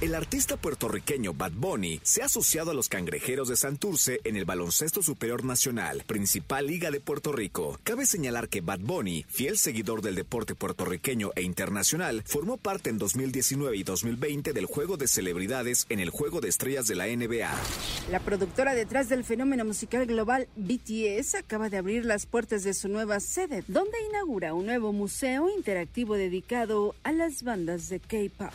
[0.00, 4.46] El artista puertorriqueño Bad Bunny se ha asociado a los cangrejeros de Santurce en el
[4.46, 7.78] Baloncesto Superior Nacional, principal liga de Puerto Rico.
[7.82, 12.96] Cabe señalar que Bad Bunny, fiel seguidor del deporte puertorriqueño e internacional, formó parte en
[12.96, 17.50] 2019 y 2020 del Juego de Celebridades en el Juego de Estrellas de la NBA.
[18.10, 22.88] La productora detrás del fenómeno musical global BTS acaba de abrir las puertas de su
[22.88, 28.50] nueva sede, donde inaugura un nuevo museo interactivo dedicado a las bandas de K-pop.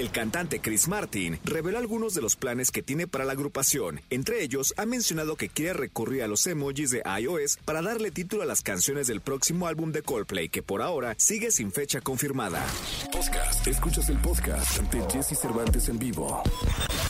[0.00, 4.00] El cantante Chris Martin reveló algunos de los planes que tiene para la agrupación.
[4.08, 8.42] Entre ellos, ha mencionado que quiere recurrir a los emojis de iOS para darle título
[8.42, 12.64] a las canciones del próximo álbum de Coldplay, que por ahora sigue sin fecha confirmada.
[13.12, 13.66] Podcast.
[13.66, 16.42] Escuchas el podcast de Jesse Cervantes en vivo.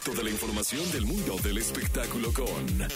[0.05, 2.89] Toda la información del mundo del espectáculo con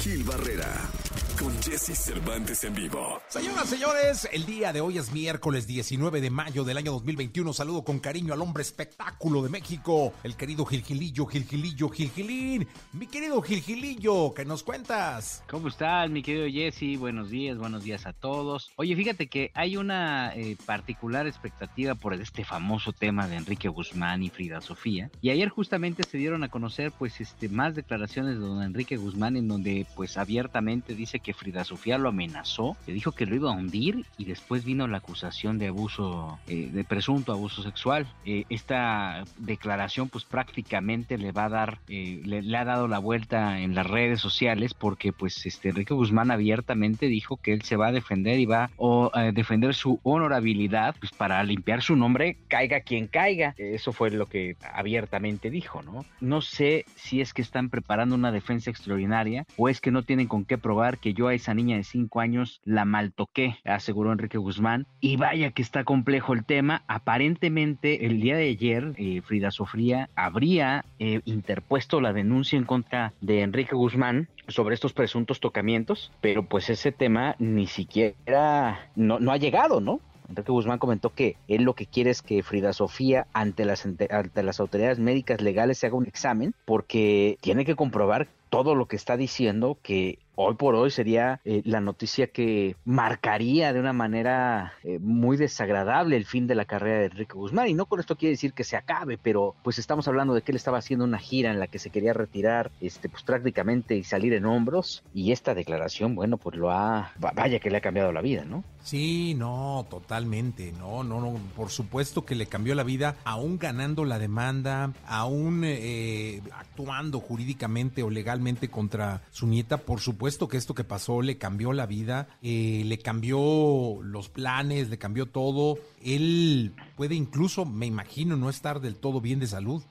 [0.00, 0.90] Gil Barrera.
[1.38, 3.20] Con Jesse Cervantes en vivo.
[3.28, 7.52] Señoras, señores, el día de hoy es miércoles 19 de mayo del año 2021.
[7.52, 12.66] Saludo con cariño al hombre espectáculo de México, el querido Gilgilillo, Gilgilillo, Gilgilín.
[12.92, 15.42] Mi querido Gilgilillo, ¿qué nos cuentas?
[15.48, 16.98] ¿Cómo estás, mi querido Jesse?
[16.98, 18.70] Buenos días, buenos días a todos.
[18.76, 24.22] Oye, fíjate que hay una eh, particular expectativa por este famoso tema de Enrique Guzmán
[24.22, 25.10] y Frida Sofía.
[25.20, 29.36] Y ayer justamente se dieron a conocer pues este más declaraciones de don Enrique Guzmán
[29.36, 33.50] en donde pues abiertamente dice que Frida Sofía lo amenazó, le dijo que lo iba
[33.50, 38.06] a hundir y después vino la acusación de abuso, eh, de presunto abuso sexual.
[38.24, 43.60] Eh, esta declaración pues prácticamente le va a dar, eh, le, ha dado la vuelta
[43.60, 47.88] en las redes sociales porque pues este Enrique Guzmán abiertamente dijo que él se va
[47.88, 48.70] a defender y va
[49.12, 53.54] a defender su honorabilidad pues para limpiar su nombre caiga quien caiga.
[53.56, 56.04] Eso fue lo que abiertamente dijo, ¿no?
[56.20, 60.26] No sé si es que están preparando una defensa extraordinaria o es que no tienen
[60.26, 64.38] con qué probar que yo a esa niña de 5 años la maltoqué, aseguró Enrique
[64.38, 64.86] Guzmán.
[65.00, 66.82] Y vaya que está complejo el tema.
[66.86, 73.12] Aparentemente el día de ayer eh, Frida Sofía habría eh, interpuesto la denuncia en contra
[73.20, 79.32] de Enrique Guzmán sobre estos presuntos tocamientos, pero pues ese tema ni siquiera no, no
[79.32, 80.00] ha llegado, ¿no?
[80.28, 84.42] Enrique Guzmán comentó que él lo que quiere es que Frida Sofía ante las, ante
[84.42, 88.96] las autoridades médicas legales se haga un examen porque tiene que comprobar todo lo que
[88.96, 94.74] está diciendo que hoy por hoy sería eh, la noticia que marcaría de una manera
[94.82, 97.68] eh, muy desagradable el fin de la carrera de Enrique Guzmán.
[97.68, 100.52] Y no con esto quiere decir que se acabe, pero pues estamos hablando de que
[100.52, 104.04] él estaba haciendo una gira en la que se quería retirar este, pues prácticamente y
[104.04, 105.02] salir en hombros.
[105.14, 108.64] Y esta declaración, bueno, pues lo ha, vaya que le ha cambiado la vida, ¿no?
[108.82, 114.04] Sí, no, totalmente, no, no, no, por supuesto que le cambió la vida, aún ganando
[114.04, 120.74] la demanda, aún eh, actuando jurídicamente o legalmente contra su nieta, por supuesto que esto
[120.74, 125.78] que pasó le cambió la vida, eh, le cambió los planes, le cambió todo.
[126.04, 129.82] Él puede incluso, me imagino, no estar del todo bien de salud.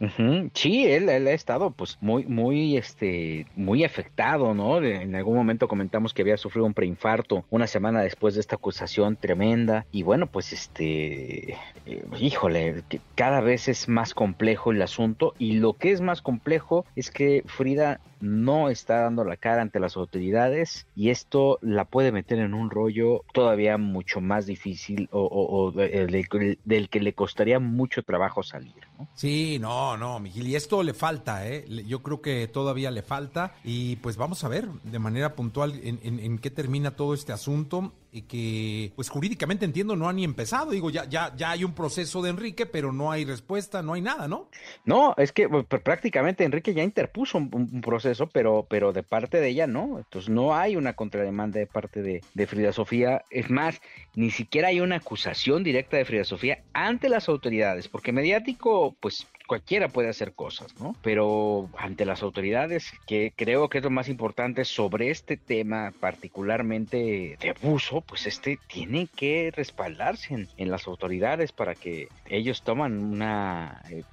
[0.54, 4.84] Sí, él, ha estado pues muy, muy, este, muy afectado, ¿no?
[4.84, 9.16] En algún momento comentamos que había sufrido un preinfarto una semana después de esta acusación
[9.16, 11.54] tremenda y bueno, pues este,
[11.86, 12.84] eh, híjole,
[13.16, 17.44] cada vez es más complejo el asunto y lo que es más complejo es que
[17.46, 22.54] Frida no está dando la cara ante las autoridades y esto la puede meter en
[22.54, 26.28] un rollo todavía mucho más difícil o, del,
[26.64, 28.74] del, que le costaría mucho trabajo salir.
[29.02, 29.10] ¿No?
[29.16, 31.66] Sí, no, no, Miguel, y esto le falta, ¿eh?
[31.88, 36.00] yo creo que todavía le falta y pues vamos a ver de manera puntual en,
[36.04, 40.24] en, en qué termina todo este asunto y que pues jurídicamente entiendo no ha ni
[40.24, 43.94] empezado, digo, ya, ya, ya hay un proceso de Enrique, pero no hay respuesta, no
[43.94, 44.50] hay nada, ¿no?
[44.86, 49.40] No, es que pues, prácticamente Enrique ya interpuso un, un, proceso, pero, pero de parte
[49.40, 53.50] de ella no, entonces no hay una contrademanda de parte de, de Frida Sofía, es
[53.50, 53.82] más,
[54.16, 59.26] ni siquiera hay una acusación directa de Frida Sofía ante las autoridades, porque mediático, pues
[59.52, 60.96] cualquiera puede hacer cosas, ¿no?
[61.02, 67.38] Pero ante las autoridades, que creo que es lo más importante sobre este tema, particularmente
[67.38, 73.82] de abuso, pues este tiene que respaldarse en, las autoridades para que ellos toman una,
[73.90, 74.04] eh,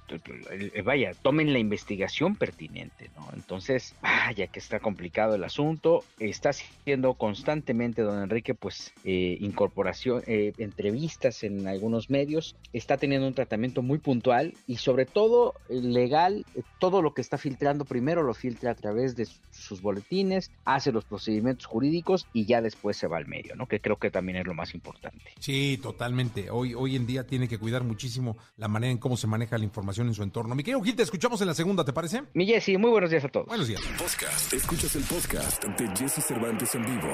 [0.51, 3.29] eh, vaya, tomen la investigación pertinente, ¿no?
[3.33, 10.21] Entonces, vaya que está complicado el asunto, está haciendo constantemente don Enrique, pues, eh, incorporación,
[10.27, 16.43] entrevistas en algunos medios, está teniendo un tratamiento muy puntual y sobre todo todo legal,
[16.79, 21.05] todo lo que está filtrando primero lo filtra a través de sus boletines, hace los
[21.05, 23.67] procedimientos jurídicos y ya después se va al medio, ¿no?
[23.67, 25.23] Que creo que también es lo más importante.
[25.39, 26.49] Sí, totalmente.
[26.49, 29.65] Hoy, hoy en día tiene que cuidar muchísimo la manera en cómo se maneja la
[29.65, 30.55] información en su entorno.
[30.55, 32.23] Mi querido Gil, te escuchamos en la segunda, ¿te parece?
[32.33, 33.45] Mi Jessy, muy buenos días a todos.
[33.45, 33.81] Buenos días.
[33.99, 34.51] Podcast.
[34.51, 37.13] Escuchas el podcast de Jesse Cervantes en vivo.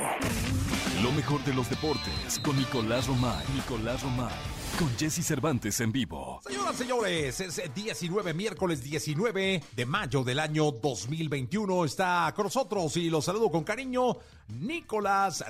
[1.03, 3.43] Lo mejor de los deportes con Nicolás Romay.
[3.53, 4.64] Nicolás Romay.
[4.79, 6.41] Con Jesse Cervantes en vivo.
[6.45, 11.85] Señoras, señores, es 19, miércoles 19 de mayo del año 2021.
[11.85, 14.17] Está con nosotros y los saludo con cariño,
[14.49, 15.45] Nicolás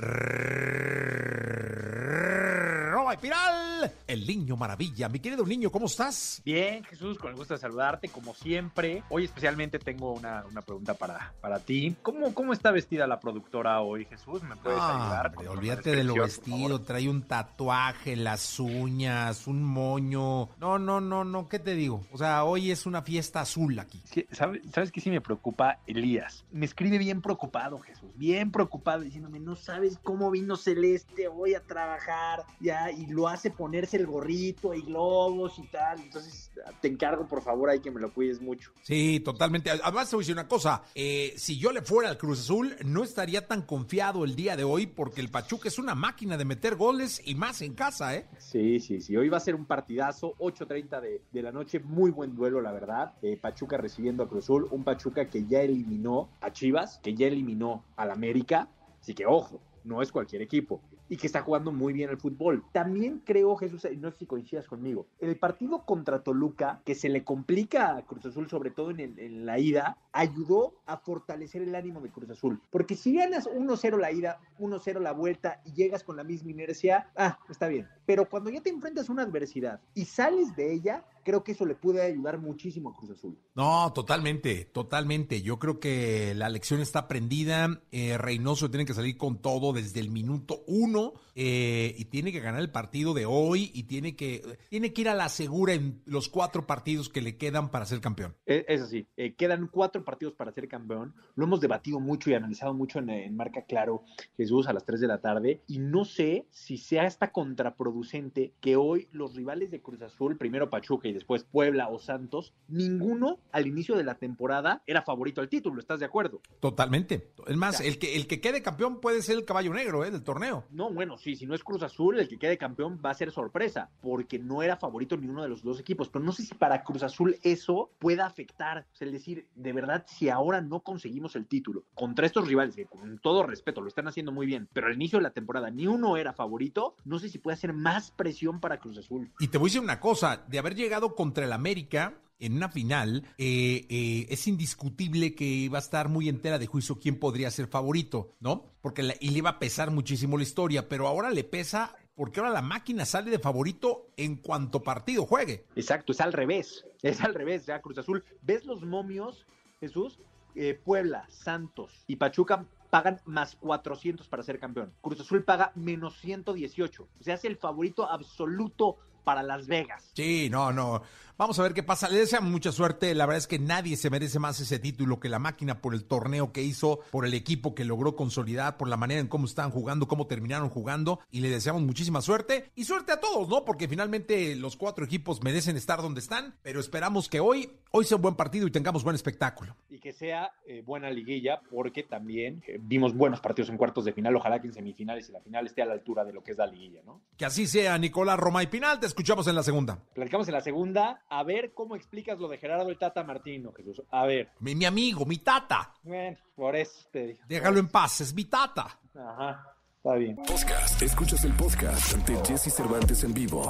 [3.05, 5.07] Roma Piral, el niño maravilla.
[5.09, 6.41] Mi querido niño, ¿cómo estás?
[6.43, 9.03] Bien, Jesús, con el gusto de saludarte, como siempre.
[9.09, 11.95] Hoy especialmente tengo una, una pregunta para, para ti.
[12.01, 14.41] ¿Cómo, ¿Cómo está vestida la productora hoy, Jesús?
[14.41, 15.27] ¿Me puedes ayudar?
[15.27, 20.49] Hombre, olvídate de lo vestido, trae un tatuaje, las uñas, un moño.
[20.57, 22.01] No, no, no, no, ¿qué te digo?
[22.11, 24.01] O sea, hoy es una fiesta azul aquí.
[24.05, 25.77] Sí, ¿sabes, ¿Sabes qué sí me preocupa?
[25.85, 26.43] Elías.
[26.51, 31.61] Me escribe bien preocupado, Jesús, bien preocupado, diciéndome, no sabes cómo vino Celeste hoy a
[31.61, 35.99] trabajar, ya, y lo hace ponerse el gorrito y globos y tal.
[35.99, 36.51] Entonces,
[36.81, 38.71] te encargo, por favor, ahí que me lo cuides mucho.
[38.81, 39.69] Sí, totalmente.
[39.69, 40.83] Además, te voy a decir una cosa.
[40.95, 44.63] Eh, si yo le fuera al Cruz Azul, no estaría tan confiado el día de
[44.63, 48.27] hoy porque el Pachuca es una máquina de meter goles y más en casa, ¿eh?
[48.37, 49.15] Sí, sí, sí.
[49.15, 51.79] Hoy va a ser un partidazo, 8.30 de, de la noche.
[51.79, 53.13] Muy buen duelo, la verdad.
[53.21, 54.67] Eh, Pachuca recibiendo a Cruz Azul.
[54.71, 58.69] Un Pachuca que ya eliminó a Chivas, que ya eliminó al América.
[59.01, 62.63] Así que, ojo, no es cualquier equipo y que está jugando muy bien el fútbol.
[62.71, 67.23] También creo, Jesús, no sé si coincidas conmigo, el partido contra Toluca, que se le
[67.23, 72.01] complica a Cruz Azul, sobre todo en, en la ida, ayudó a fortalecer el ánimo
[72.01, 72.61] de Cruz Azul.
[72.69, 77.09] Porque si ganas 1-0 la ida, 1-0 la vuelta y llegas con la misma inercia,
[77.15, 77.87] ah, está bien.
[78.05, 81.65] Pero cuando ya te enfrentas a una adversidad y sales de ella, creo que eso
[81.65, 83.37] le puede ayudar muchísimo a Cruz Azul.
[83.55, 85.41] No, totalmente, totalmente.
[85.41, 87.81] Yo creo que la lección está aprendida.
[87.91, 92.39] Eh, Reynoso tiene que salir con todo desde el minuto uno eh, y tiene que
[92.39, 96.01] ganar el partido de hoy y tiene que, tiene que ir a la segura en
[96.05, 98.35] los cuatro partidos que le quedan para ser campeón.
[98.45, 101.13] Eh, Es así, eh, quedan cuatro partidos para ser campeón.
[101.35, 104.03] Lo hemos debatido mucho y analizado mucho en, en Marca Claro,
[104.37, 105.63] Jesús, a las 3 de la tarde.
[105.67, 110.69] Y no sé si sea esta contraproducente que hoy los rivales de Cruz Azul, primero
[110.69, 115.49] Pachuca y después Puebla o Santos, ninguno al inicio de la temporada era favorito al
[115.49, 115.79] título.
[115.79, 116.41] ¿Estás de acuerdo?
[116.59, 117.31] Totalmente.
[117.47, 120.23] Es más, el que, el que quede campeón puede ser el caballo negro eh, del
[120.23, 120.65] torneo.
[120.69, 123.31] No, bueno, sí, si no es Cruz Azul, el que quede campeón va a ser
[123.31, 126.09] sorpresa, porque no era favorito ni uno de los dos equipos.
[126.09, 128.85] Pero no sé si para Cruz Azul eso pueda afectar.
[128.93, 132.75] O sea, es decir, de verdad, si ahora no conseguimos el título contra estos rivales,
[132.75, 135.69] que con todo respeto lo están haciendo muy bien, pero al inicio de la temporada
[135.71, 139.31] ni uno era favorito, no sé si puede hacer más presión para Cruz Azul.
[139.39, 142.69] Y te voy a decir una cosa, de haber llegado contra el América en una
[142.69, 147.51] final, eh, eh, es indiscutible que va a estar muy entera de juicio quién podría
[147.51, 148.73] ser favorito, ¿no?
[148.81, 152.51] Porque y le iba a pesar muchísimo la historia, pero ahora le pesa porque ahora
[152.51, 155.65] la máquina sale de favorito en cuanto partido juegue.
[155.75, 158.23] Exacto, es al revés, es al revés, ya Cruz Azul.
[158.41, 159.45] ¿Ves los momios,
[159.79, 160.19] Jesús?
[160.55, 164.93] Eh, Puebla, Santos y Pachuca pagan más 400 para ser campeón.
[165.01, 167.09] Cruz Azul paga menos 118.
[167.19, 170.09] Se hace el favorito absoluto para Las Vegas.
[170.13, 171.01] Sí, no, no.
[171.37, 172.07] Vamos a ver qué pasa.
[172.07, 173.13] Le deseamos mucha suerte.
[173.13, 176.05] La verdad es que nadie se merece más ese título que la máquina por el
[176.05, 179.69] torneo que hizo, por el equipo que logró consolidar, por la manera en cómo estaban
[179.69, 181.19] jugando, cómo terminaron jugando.
[181.31, 182.71] Y le deseamos muchísima suerte.
[182.75, 183.65] Y suerte a todos, ¿no?
[183.65, 186.55] Porque finalmente los cuatro equipos merecen estar donde están.
[186.61, 189.75] Pero esperamos que hoy, hoy sea un buen partido y tengamos buen espectáculo.
[189.89, 194.13] Y que sea eh, buena liguilla, porque también eh, vimos buenos partidos en cuartos de
[194.13, 194.37] final.
[194.37, 196.57] Ojalá que en semifinales y la final esté a la altura de lo que es
[196.57, 197.19] la liguilla, ¿no?
[197.35, 199.01] Que así sea, Nicolás Roma y Pinal.
[199.01, 199.97] Te escuchamos en la segunda.
[200.13, 201.23] Platicamos en la segunda.
[201.29, 204.01] A ver cómo explicas lo de Gerardo el Tata Martino, Jesús.
[204.11, 204.49] A ver.
[204.59, 205.93] Mi, mi amigo, mi tata.
[206.03, 207.39] Bueno, por eso te digo.
[207.47, 208.99] Déjalo en paz, es mi tata.
[209.15, 210.35] Ajá, está bien.
[210.35, 211.01] Podcast.
[211.01, 213.63] Escuchas el podcast de Jesse Cervantes en vivo.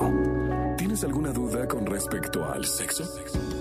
[0.77, 3.03] ¿Tienes alguna duda con respecto al sexo?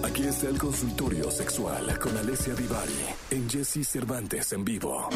[0.03, 5.11] Aquí está el consultorio sexual con Alessia Divari en Jesse Cervantes en vivo.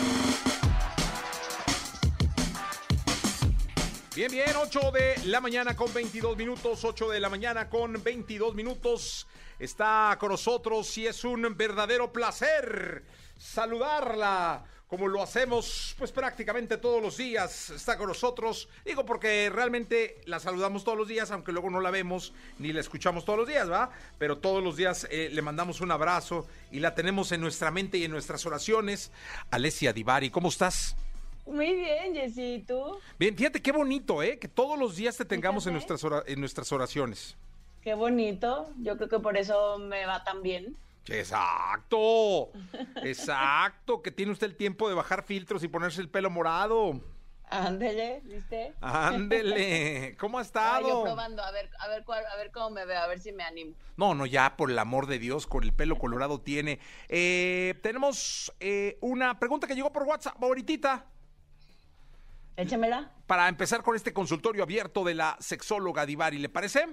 [4.18, 8.52] Bien, bien, 8 de la mañana con 22 minutos, 8 de la mañana con 22
[8.52, 9.28] minutos.
[9.60, 13.04] Está con nosotros y es un verdadero placer
[13.38, 17.70] saludarla, como lo hacemos pues prácticamente todos los días.
[17.70, 21.92] Está con nosotros, digo porque realmente la saludamos todos los días, aunque luego no la
[21.92, 23.88] vemos ni la escuchamos todos los días, ¿va?
[24.18, 27.98] Pero todos los días eh, le mandamos un abrazo y la tenemos en nuestra mente
[27.98, 29.12] y en nuestras oraciones.
[29.52, 30.96] Alessia Divari, ¿cómo estás?
[31.50, 32.98] Muy bien, Jessy, ¿y tú?
[33.18, 34.38] Bien, fíjate qué bonito, ¿eh?
[34.38, 37.36] Que todos los días te tengamos en nuestras, ora- en nuestras oraciones.
[37.82, 38.70] Qué bonito.
[38.82, 40.76] Yo creo que por eso me va tan bien.
[41.06, 42.50] Exacto,
[43.02, 47.00] exacto, que tiene usted el tiempo de bajar filtros y ponerse el pelo morado.
[47.50, 48.74] Ándele, ¿viste?
[48.82, 50.86] Ándele, ¿cómo ha estado?
[50.86, 53.32] yo probando, a ver, a ver cuál, a ver cómo me veo, a ver si
[53.32, 53.72] me animo.
[53.96, 56.78] No, no, ya, por el amor de Dios, con el pelo colorado tiene.
[57.08, 61.06] Eh, tenemos eh, una pregunta que llegó por WhatsApp, ahorita,
[62.62, 63.10] Échamela.
[63.26, 66.86] para empezar con este consultorio abierto de la sexóloga Divari, ¿le parece?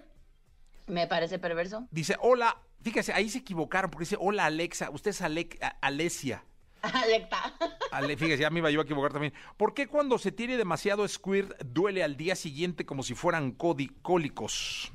[0.88, 1.88] Me parece perverso.
[1.91, 6.43] Dice, hola, fíjese, ahí se equivocaron, porque dice, hola Alexa, usted es Alec- a- Alesia.
[6.81, 7.55] Alecta.
[7.91, 9.34] Ale, fíjese, ya me iba yo a equivocar también.
[9.57, 14.91] ¿Por qué cuando se tiene demasiado squirt duele al día siguiente como si fueran cólicos?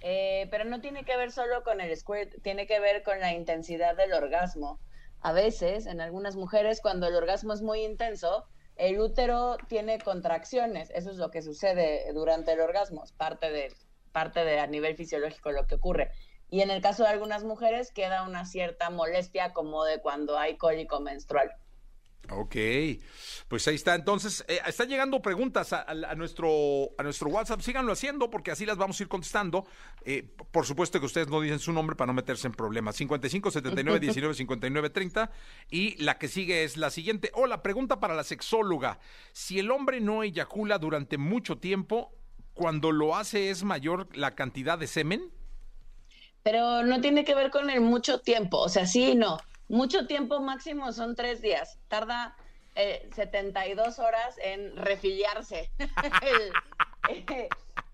[0.00, 3.32] Eh, pero no tiene que ver solo con el squirt, tiene que ver con la
[3.34, 4.78] intensidad del orgasmo.
[5.20, 8.46] A veces, en algunas mujeres, cuando el orgasmo es muy intenso,
[8.78, 10.90] el útero tiene contracciones.
[10.90, 13.74] Eso es lo que sucede durante el orgasmo, es parte de,
[14.12, 16.12] parte de a nivel fisiológico lo que ocurre.
[16.50, 20.56] Y en el caso de algunas mujeres queda una cierta molestia como de cuando hay
[20.56, 21.52] cólico menstrual.
[22.30, 22.56] Ok,
[23.48, 23.94] pues ahí está.
[23.94, 27.60] Entonces, eh, están llegando preguntas a, a- a nuestro, a nuestro WhatsApp.
[27.60, 29.66] Síganlo haciendo porque así las vamos a ir contestando.
[30.04, 32.96] Eh, por supuesto que ustedes no dicen su nombre para no meterse en problemas.
[32.96, 35.30] 55 79 19 59 30.
[35.70, 37.30] Y la que sigue es la siguiente.
[37.34, 38.98] Hola, pregunta para la sexóloga.
[39.32, 42.12] Si el hombre no eyacula durante mucho tiempo,
[42.52, 45.30] cuando lo hace es mayor la cantidad de semen?
[46.42, 49.38] Pero no tiene que ver con el mucho tiempo, o sea, sí y no.
[49.68, 51.78] Mucho tiempo máximo son tres días.
[51.88, 52.36] Tarda
[52.74, 55.70] eh, 72 horas en refiliarse
[56.22, 56.52] el-
[57.08, 57.48] eh,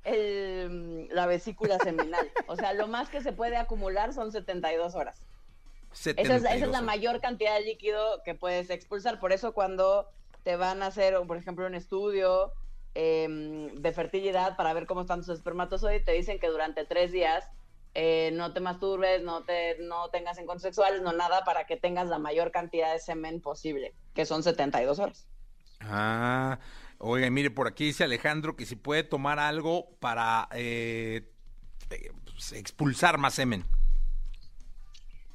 [0.05, 2.31] el- la vesícula seminal.
[2.47, 5.25] O sea, lo más que se puede acumular son 72 horas.
[5.93, 9.21] Esa es, esa es 72 la mayor cantidad de líquido que puedes expulsar.
[9.21, 10.09] Por eso cuando
[10.43, 12.53] te van a hacer, por ejemplo, un estudio
[12.95, 17.49] eh, de fertilidad para ver cómo están tus espermatozoides, te dicen que durante tres días
[17.95, 22.09] eh, no te masturbes, no, te, no tengas encuentros sexuales, no nada, para que tengas
[22.09, 25.29] la mayor cantidad de semen posible, que son 72 horas.
[25.81, 26.59] Ah,
[26.99, 31.31] oiga, mire, por aquí dice Alejandro que si puede tomar algo para eh,
[31.91, 33.65] eh, pues, expulsar más semen.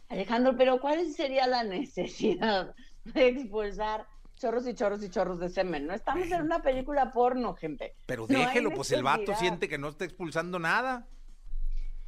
[0.10, 2.76] Alejandro, pero ¿cuál sería la necesidad
[3.06, 5.88] de expulsar chorros y chorros y chorros de semen?
[5.88, 7.96] No estamos en una película porno, gente.
[8.06, 11.08] Pero No déjelo, pues el vato siente que no está expulsando nada.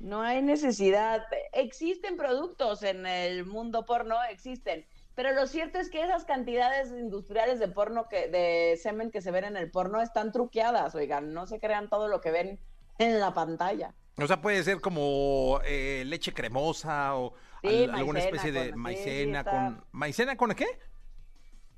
[0.01, 1.23] No hay necesidad.
[1.53, 4.85] Existen productos en el mundo porno, existen.
[5.13, 9.29] Pero lo cierto es que esas cantidades industriales de porno que, de semen que se
[9.29, 12.59] ven en el porno están truqueadas, oigan, no se crean todo lo que ven
[12.97, 13.93] en la pantalla.
[14.17, 18.65] O sea, puede ser como eh, leche cremosa o Sí, al- alguna especie de con-
[18.67, 19.85] sí, sí, maicena con...
[19.91, 20.65] ¿Maicena con qué?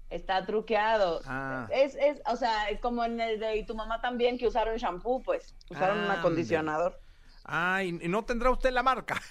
[0.10, 1.22] Está truqueado.
[1.26, 1.68] Ah.
[1.72, 5.22] Es, es, o sea, como en el de y tu mamá también, que usaron shampoo,
[5.24, 7.00] pues, usaron un acondicionador.
[7.46, 9.22] Ah, y, no tendrá usted la marca.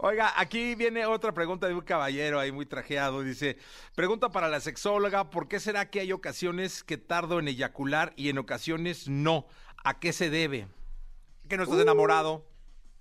[0.00, 3.22] Oiga, aquí viene otra pregunta de un caballero ahí muy trajeado.
[3.22, 3.58] Dice,
[3.96, 8.28] pregunta para la sexóloga, ¿por qué será que hay ocasiones que tardo en eyacular y
[8.28, 9.46] en ocasiones no?
[9.82, 10.68] ¿A qué se debe?
[11.48, 11.82] ¿Que no estás Uh.
[11.82, 12.44] enamorado?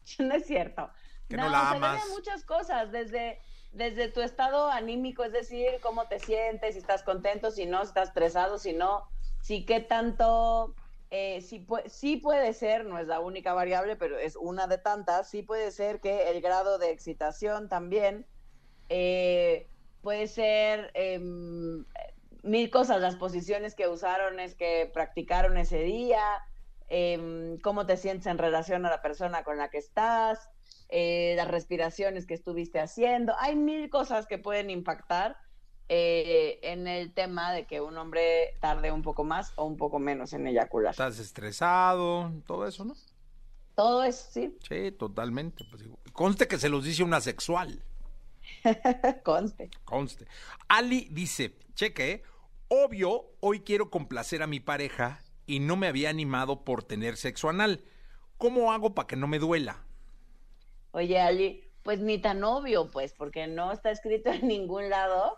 [0.20, 0.90] No es cierto.
[1.28, 2.04] Que no la se debe amas.
[2.06, 3.40] a muchas cosas, desde,
[3.74, 7.90] desde tu estado anímico, es decir, cómo te sientes, si estás contento, si no, si
[7.90, 9.06] estás estresado, si no,
[9.48, 10.76] si qué tanto,
[11.10, 14.78] eh, si pu- sí puede ser, no es la única variable, pero es una de
[14.78, 18.28] tantas, sí puede ser que el grado de excitación también
[18.90, 21.86] eh, puede ser em,
[22.44, 26.22] mil cosas, las posiciones que usaron, es que practicaron ese día,
[26.88, 30.50] em, cómo te sientes en relación a la persona con la que estás,
[30.90, 33.34] eh, las respiraciones que estuviste haciendo.
[33.40, 35.38] Hay mil cosas que pueden impactar
[35.90, 40.00] eh, en el tema de que un hombre tarde un poco más o un poco
[40.00, 40.92] menos en eyacular.
[40.92, 42.32] ¿Estás estresado?
[42.46, 42.94] Todo eso, ¿no?
[43.76, 45.64] Todo eso, sí, Sí, totalmente.
[45.70, 47.84] Pues, conste que se los dice una sexual.
[49.24, 49.70] conste.
[49.86, 50.26] Conste.
[50.68, 52.24] Ali dice, cheque, ¿eh?
[52.68, 57.50] obvio, hoy quiero complacer a mi pareja y no me había animado por tener sexo
[57.50, 57.84] anal.
[58.38, 59.84] ¿Cómo hago para que no me duela?
[60.92, 65.38] Oye, Ali, pues ni tan obvio, pues, porque no está escrito en ningún lado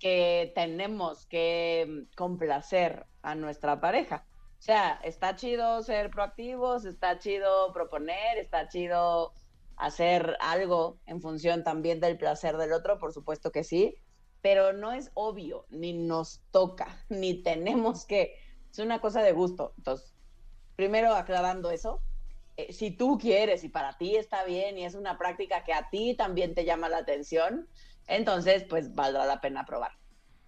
[0.00, 4.26] que tenemos que complacer a nuestra pareja.
[4.58, 9.32] O sea, está chido ser proactivos, está chido proponer, está chido
[9.76, 13.94] hacer algo en función también del placer del otro, por supuesto que sí,
[14.42, 18.34] pero no es obvio, ni nos toca, ni tenemos que.
[18.70, 19.74] Es una cosa de gusto.
[19.78, 20.14] Entonces,
[20.76, 22.02] primero aclarando eso,
[22.56, 25.88] eh, si tú quieres y para ti está bien y es una práctica que a
[25.90, 27.68] ti también te llama la atención,
[28.06, 29.92] entonces pues valdrá la pena probar.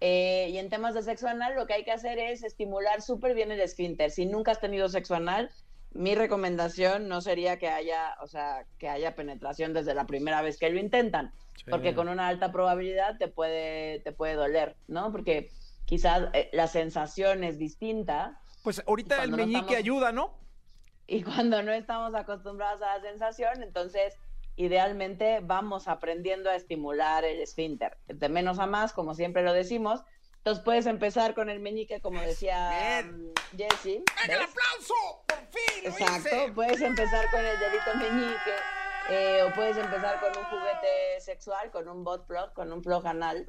[0.05, 3.33] Eh, y en temas de sexo anal, lo que hay que hacer es estimular súper
[3.33, 4.11] bien el esfínter.
[4.11, 5.49] Si nunca has tenido sexo anal,
[5.93, 10.57] mi recomendación no sería que haya, o sea, que haya penetración desde la primera vez
[10.57, 11.31] que lo intentan,
[11.69, 15.11] porque con una alta probabilidad te puede, te puede doler, ¿no?
[15.11, 15.51] Porque
[15.85, 18.41] quizás eh, la sensación es distinta.
[18.63, 20.37] Pues ahorita el meñique ayuda, ¿no?
[21.05, 24.15] Y cuando no estamos acostumbrados a la sensación, entonces
[24.55, 30.03] idealmente vamos aprendiendo a estimular el esfínter, de menos a más, como siempre lo decimos,
[30.43, 34.03] entonces puedes empezar con el meñique, como decía um, Jesse.
[34.27, 35.23] ¡El aplauso!
[35.25, 35.85] ¡Por fin!
[35.85, 38.51] Exacto, puedes empezar con el dedito meñique.
[39.09, 43.07] Eh, o puedes empezar con un juguete sexual, con un bot plug, con un plug
[43.07, 43.47] anal,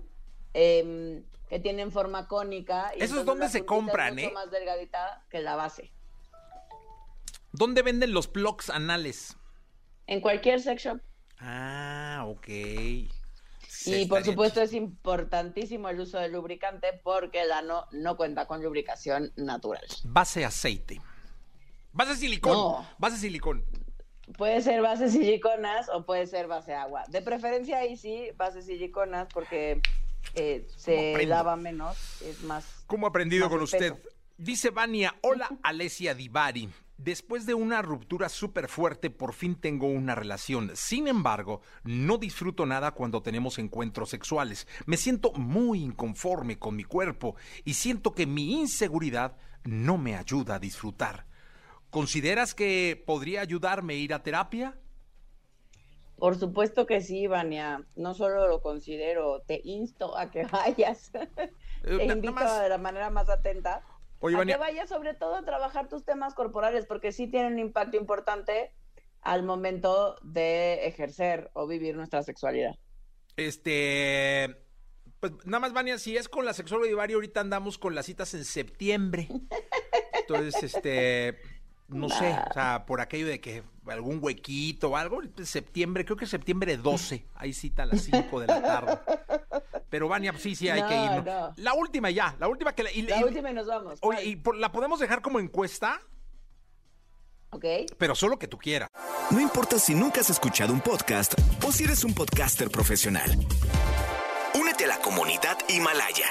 [0.53, 2.93] em, que tienen forma cónica.
[2.97, 4.33] Y Eso es donde se compran, mucho ¿eh?
[4.33, 5.93] más delgadita que la base.
[7.51, 9.37] ¿Dónde venden los plugs anales?
[10.07, 11.01] En cualquier sex shop.
[11.39, 12.49] Ah, ok
[13.87, 18.63] y por supuesto es importantísimo el uso del lubricante porque el ano no cuenta con
[18.63, 19.85] lubricación natural.
[20.05, 21.01] Base aceite.
[21.93, 22.85] Base silicón.
[22.99, 23.65] Base silicón.
[24.39, 27.05] Puede ser base siliconas o puede ser base agua.
[27.09, 29.81] De preferencia ahí sí, base siliconas porque
[30.35, 32.85] eh, se lava menos, es más.
[32.87, 33.95] ¿Cómo ha aprendido con usted?
[34.37, 36.71] Dice Vania, hola Alesia Divari.
[36.97, 40.71] Después de una ruptura súper fuerte, por fin tengo una relación.
[40.75, 44.69] Sin embargo, no disfruto nada cuando tenemos encuentros sexuales.
[44.87, 47.35] Me siento muy inconforme con mi cuerpo
[47.65, 51.27] y siento que mi inseguridad no me ayuda a disfrutar.
[51.91, 54.79] ¿Consideras que podría ayudarme a ir a terapia?
[56.17, 57.85] Por supuesto que sí, Vania.
[57.97, 61.11] No solo lo considero, te insto a que vayas.
[61.83, 63.83] Eh, te invito de la manera más atenta
[64.25, 67.59] Oye, a que vayas sobre todo a trabajar tus temas corporales, porque sí tienen un
[67.59, 68.73] impacto importante
[69.21, 72.75] al momento de ejercer o vivir nuestra sexualidad.
[73.37, 74.57] Este,
[75.21, 78.33] pues nada más, Vania, si es con la sexóloga Divari, ahorita andamos con las citas
[78.33, 79.29] en septiembre.
[80.15, 81.39] Entonces, este,
[81.89, 86.25] no sé, o sea, por aquello de que algún huequito o algo, septiembre, creo que
[86.25, 88.99] septiembre 12, hay cita a las 5 de la tarde.
[89.95, 91.25] Pero Vania, sí, sí, hay que ir.
[91.59, 92.83] La última ya, la última que...
[92.83, 94.01] la última y nos vamos.
[94.03, 96.01] Oye, ¿y la podemos dejar como encuesta?
[97.51, 97.65] Ok.
[97.97, 98.89] Pero solo que tú quieras.
[99.31, 101.35] No importa si nunca has escuchado un podcast
[101.65, 103.39] o si eres un podcaster profesional.
[104.59, 106.27] Únete a la comunidad Himalaya.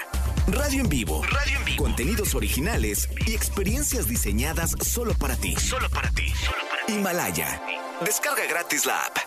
[0.47, 1.23] Radio en vivo.
[1.31, 1.83] Radio en vivo.
[1.85, 5.55] Contenidos originales y experiencias diseñadas solo para ti.
[5.55, 6.27] Solo para ti.
[6.31, 6.95] Solo para ti.
[6.95, 7.61] Himalaya.
[8.01, 9.17] Descarga gratis la app.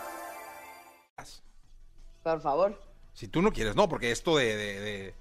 [2.23, 2.86] Por favor.
[3.17, 5.15] Si tú no quieres, no, porque esto de,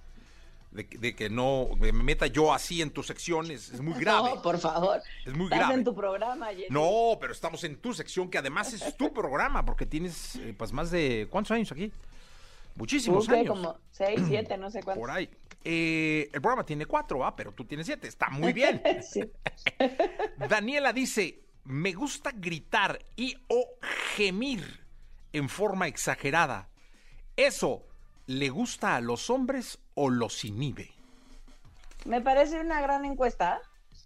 [0.70, 4.32] de, que no me meta yo así en tu sección es, muy grave.
[4.36, 5.02] No, por favor.
[5.26, 5.76] Es muy Estás grave.
[5.76, 9.86] en tu programa, No, pero estamos en tu sección, que además es tu programa, porque
[9.86, 11.30] tienes eh, pues más de.
[11.30, 11.90] ¿Cuántos años aquí?
[12.76, 13.48] Muchísimos años.
[13.48, 15.02] Como seis, siete, no sé cuántos.
[15.02, 15.30] Por ahí.
[15.64, 18.10] Eh, el programa tiene cuatro, ah, pero tú tienes siete.
[18.10, 18.84] Está muy bien.
[20.50, 23.66] Daniela dice: Me gusta gritar y o
[24.18, 24.82] gemir
[25.32, 26.68] en forma exagerada
[27.38, 27.84] ¿Eso
[28.28, 30.92] le gusta a los hombres o los inhibe?
[32.06, 33.62] Me parece una gran encuesta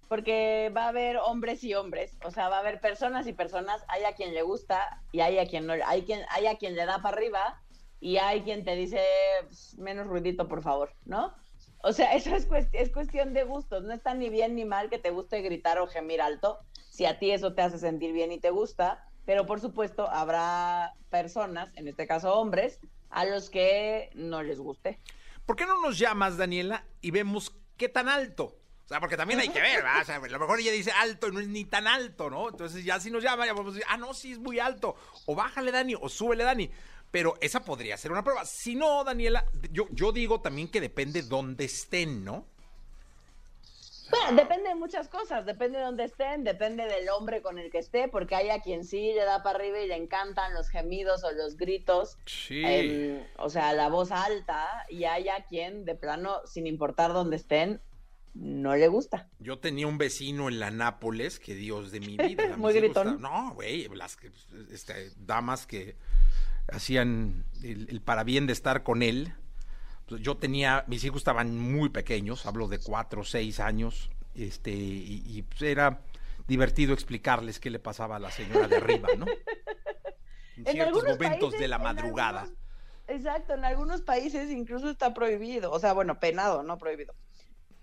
[0.07, 3.85] porque va a haber hombres y hombres, o sea, va a haber personas y personas,
[3.87, 6.75] hay a quien le gusta y hay a quien no, hay quien hay a quien
[6.75, 7.61] le da para arriba
[7.99, 8.99] y hay quien te dice
[9.43, 11.35] pues, menos ruidito, por favor, ¿no?
[11.83, 14.97] O sea, eso es, es cuestión de gustos, no está ni bien ni mal que
[14.97, 16.57] te guste gritar o gemir alto,
[16.89, 20.95] si a ti eso te hace sentir bien y te gusta, pero por supuesto habrá
[21.11, 22.79] personas, en este caso hombres,
[23.09, 24.99] a los que no les guste.
[25.45, 28.55] ¿Por qué no nos llamas, Daniela, y vemos qué tan alto?
[28.85, 29.83] O sea, porque también hay que ver.
[29.83, 32.49] O sea, a lo mejor ella dice alto y no es ni tan alto, ¿no?
[32.49, 34.95] Entonces ya si nos llama, ya podemos decir, ah, no, sí es muy alto.
[35.27, 36.69] O bájale, Dani, o súbele, Dani.
[37.11, 38.45] Pero esa podría ser una prueba.
[38.45, 42.47] Si no, Daniela, yo, yo digo también que depende dónde estén, ¿no?
[44.09, 47.79] Bueno, depende de muchas cosas, depende de dónde estén, depende del hombre con el que
[47.79, 51.23] esté, porque hay a quien sí le da para arriba y le encantan los gemidos
[51.23, 52.63] o los gritos, sí.
[52.65, 57.35] Em, o sea, la voz alta, y hay a quien de plano, sin importar dónde
[57.35, 57.81] estén,
[58.33, 59.27] no le gusta.
[59.39, 62.57] Yo tenía un vecino en la Nápoles, que Dios de mi vida.
[62.57, 63.21] Muy gritón.
[63.21, 64.17] No, güey, las
[64.71, 65.95] este, damas que
[66.71, 69.33] hacían el, el parabién de estar con él
[70.17, 75.43] yo tenía, mis hijos estaban muy pequeños, hablo de cuatro o seis años, este, y,
[75.43, 76.01] pues, era
[76.47, 79.25] divertido explicarles qué le pasaba a la señora de arriba, ¿no?
[80.65, 82.45] En, ciertos momentos de la madrugada.
[83.07, 87.15] exacto, en algunos países incluso está prohibido, o sea, bueno, penado, no prohibido.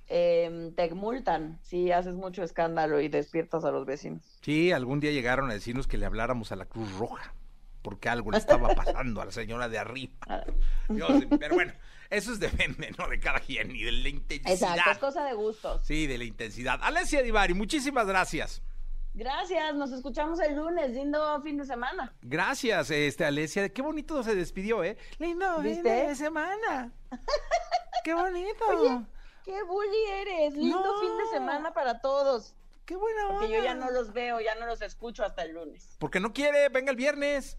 [0.09, 4.39] Eh, te multan si haces mucho escándalo y despiertas a los vecinos.
[4.43, 7.33] Sí, algún día llegaron a decirnos que le habláramos a la Cruz Roja
[7.87, 10.13] porque algo le estaba pasando a la señora de arriba.
[10.29, 10.45] Ah.
[11.39, 11.73] pero bueno,
[12.11, 13.09] eso es depende, ¿no?
[13.09, 14.53] De cada quien y de la intensidad.
[14.53, 15.87] Exacto, es cosa de gustos.
[15.87, 16.79] Sí, de la intensidad.
[16.83, 18.63] Alessia Divari, muchísimas gracias.
[19.15, 22.15] Gracias, nos escuchamos el lunes, lindo fin de semana.
[22.21, 24.99] Gracias, este Alesia, qué bonito se despidió, ¿eh?
[25.19, 26.93] Lindo fin de semana.
[28.05, 28.65] qué bonito.
[28.69, 29.01] Oye,
[29.43, 32.55] qué bully eres, lindo fin de semana para todos.
[32.85, 33.41] Qué buena onda.
[33.41, 35.97] Porque yo ya no los veo, ya no los escucho hasta el lunes.
[35.99, 37.57] Porque no quiere, venga el viernes.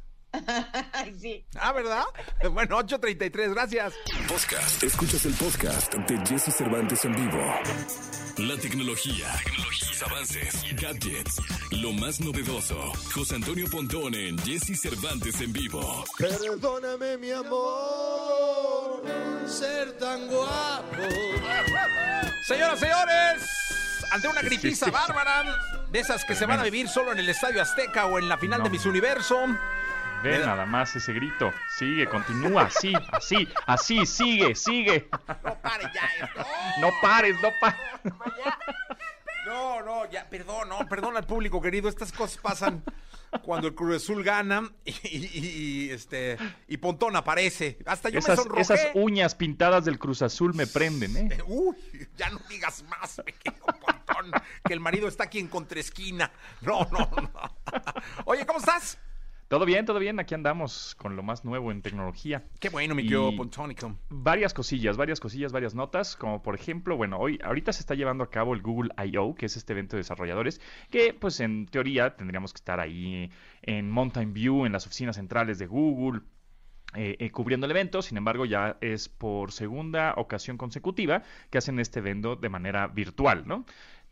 [1.19, 1.45] Sí.
[1.59, 2.03] Ah, ¿verdad?
[2.51, 3.93] Bueno, 8.33, gracias.
[4.27, 4.83] Podcast.
[4.83, 7.53] Escuchas el podcast de Jesse Cervantes en vivo.
[8.37, 12.93] La tecnología, tecnología, avances, gadgets, lo más novedoso.
[13.13, 16.03] José Antonio Pontón en Jesse Cervantes en vivo.
[16.17, 19.01] Perdóname, mi amor,
[19.47, 21.03] ser tan guapo.
[22.45, 23.43] Señoras, señores,
[24.11, 25.43] ante una gripiza bárbara,
[25.91, 28.37] de esas que se van a vivir solo en el Estadio Azteca o en la
[28.37, 29.37] final de Miss Universo.
[30.23, 31.53] Ve nada más ese grito.
[31.77, 35.09] Sigue, continúa, así, así, así, sigue, sigue.
[35.43, 36.45] No pares ya esto.
[36.81, 37.79] No pares, no pares.
[39.45, 41.87] No, no, ya, perdón, no, perdón al público querido.
[41.87, 42.83] Estas cosas pasan
[43.43, 45.49] cuando el Cruz Azul gana y, y-
[45.87, 47.77] y, este y Pontón aparece.
[47.85, 48.61] Hasta yo Esas, me sonrojé.
[48.61, 51.37] esas uñas pintadas del Cruz Azul me prenden, ¿eh?
[51.47, 51.77] Uy,
[52.17, 54.31] ya no digas más, me quedo Pontón,
[54.65, 56.29] que el marido está aquí en contraesquina.
[56.61, 57.31] No, no, no.
[58.25, 58.97] Oye, ¿cómo estás?
[59.47, 60.19] Todo bien, todo bien.
[60.19, 62.43] Aquí andamos con lo más nuevo en tecnología.
[62.59, 63.95] Qué bueno, mi querido Pontónico.
[64.09, 68.25] Varias cosillas, varias cosillas, varias notas, como por ejemplo, bueno, hoy ahorita se está llevando
[68.25, 72.17] a cabo el Google I.O., que es este evento de desarrolladores, que pues en teoría
[72.17, 73.31] tendríamos que estar ahí
[73.61, 76.23] en Mountain View, en las oficinas centrales de Google,
[76.95, 81.79] eh, eh, cubriendo el evento, sin embargo ya es por segunda ocasión consecutiva que hacen
[81.79, 83.65] este evento de manera virtual, ¿no?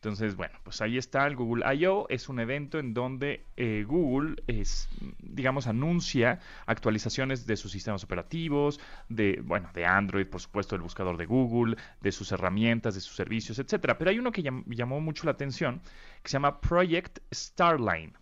[0.05, 2.05] Entonces, bueno, pues ahí está el Google I.O.
[2.09, 4.87] Es un evento en donde eh, Google, es,
[5.19, 11.17] digamos, anuncia actualizaciones de sus sistemas operativos, de, bueno, de Android, por supuesto, del buscador
[11.17, 13.97] de Google, de sus herramientas, de sus servicios, etcétera.
[13.97, 15.81] Pero hay uno que llam- llamó mucho la atención,
[16.21, 18.13] que se llama Project Starline.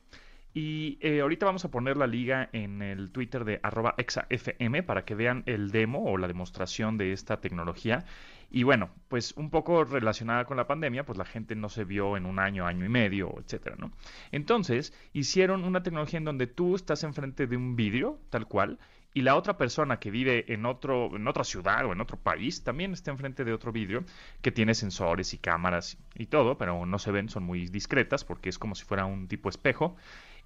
[0.54, 5.04] Y eh, ahorita vamos a poner la liga en el Twitter de arroba exafm para
[5.04, 8.06] que vean el demo o la demostración de esta tecnología.
[8.52, 12.18] Y bueno, pues un poco relacionada con la pandemia, pues la gente no se vio
[12.18, 13.92] en un año, año y medio, etcétera, ¿no?
[14.32, 18.78] Entonces, hicieron una tecnología en donde tú estás enfrente de un vidrio, tal cual,
[19.12, 22.64] y la otra persona que vive en otro en otra ciudad o en otro país
[22.64, 24.04] también está enfrente de otro vidrio
[24.42, 28.50] que tiene sensores y cámaras y todo, pero no se ven, son muy discretas porque
[28.50, 29.96] es como si fuera un tipo espejo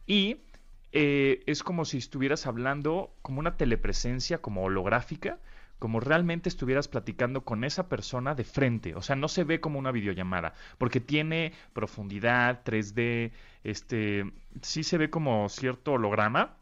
[0.08, 0.38] y
[0.94, 5.38] eh, es como si estuvieras hablando como una telepresencia, como holográfica,
[5.80, 8.96] como realmente estuvieras platicando con esa persona de frente.
[8.96, 13.32] O sea, no se ve como una videollamada, porque tiene profundidad, 3D,
[13.64, 16.58] este, sí se ve como cierto holograma,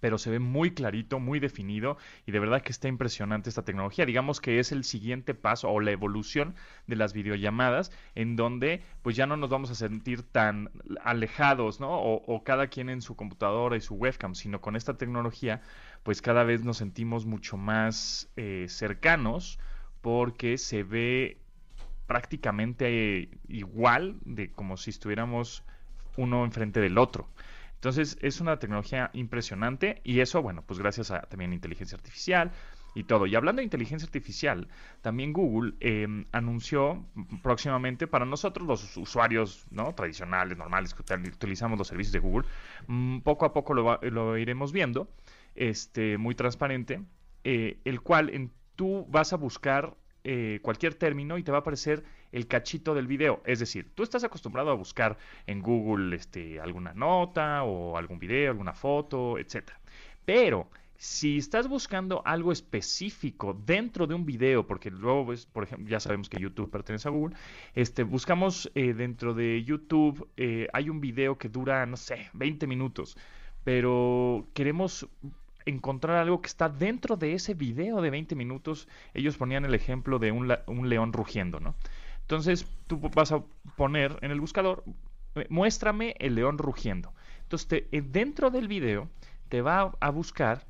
[0.00, 4.06] pero se ve muy clarito, muy definido y de verdad que está impresionante esta tecnología.
[4.06, 6.54] Digamos que es el siguiente paso o la evolución
[6.86, 10.70] de las videollamadas en donde pues ya no nos vamos a sentir tan
[11.02, 11.90] alejados, ¿no?
[11.90, 15.62] O, o cada quien en su computadora y su webcam, sino con esta tecnología
[16.02, 19.58] pues cada vez nos sentimos mucho más eh, cercanos
[20.00, 21.38] porque se ve
[22.06, 25.64] prácticamente eh, igual de como si estuviéramos
[26.16, 27.28] uno enfrente del otro.
[27.78, 32.50] Entonces es una tecnología impresionante y eso, bueno, pues gracias a también inteligencia artificial
[32.96, 33.26] y todo.
[33.26, 34.66] Y hablando de inteligencia artificial,
[35.00, 37.06] también Google eh, anunció
[37.40, 42.46] próximamente para nosotros los usuarios no tradicionales, normales, que util- utilizamos los servicios de Google,
[42.88, 45.08] mm, poco a poco lo, va- lo iremos viendo,
[45.54, 47.02] este, muy transparente,
[47.44, 51.60] eh, el cual en, tú vas a buscar eh, cualquier término y te va a
[51.60, 53.42] aparecer el cachito del video.
[53.44, 58.50] Es decir, tú estás acostumbrado a buscar en Google este, alguna nota o algún video,
[58.50, 59.80] alguna foto, etcétera.
[60.24, 65.88] Pero si estás buscando algo específico dentro de un video, porque luego, pues, por ejemplo,
[65.88, 67.36] ya sabemos que YouTube pertenece a Google,
[67.74, 72.66] este, buscamos eh, dentro de YouTube, eh, hay un video que dura, no sé, 20
[72.66, 73.16] minutos,
[73.62, 75.08] pero queremos
[75.66, 78.88] encontrar algo que está dentro de ese video de 20 minutos.
[79.14, 81.74] Ellos ponían el ejemplo de un, un león rugiendo, ¿no?
[82.22, 83.42] Entonces tú vas a
[83.76, 84.84] poner en el buscador,
[85.34, 87.12] eh, muéstrame el león rugiendo.
[87.42, 89.08] Entonces eh, dentro del video
[89.48, 90.66] te va a, a buscar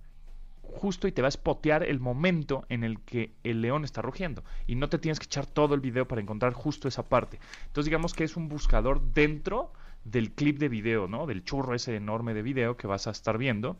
[0.63, 4.45] justo y te va a spotear el momento en el que el león está rugiendo.
[4.67, 7.41] Y no te tienes que echar todo el video para encontrar justo esa parte.
[7.67, 9.73] Entonces digamos que es un buscador dentro
[10.05, 11.27] del clip de video, ¿no?
[11.27, 13.79] Del churro ese enorme de video que vas a estar viendo.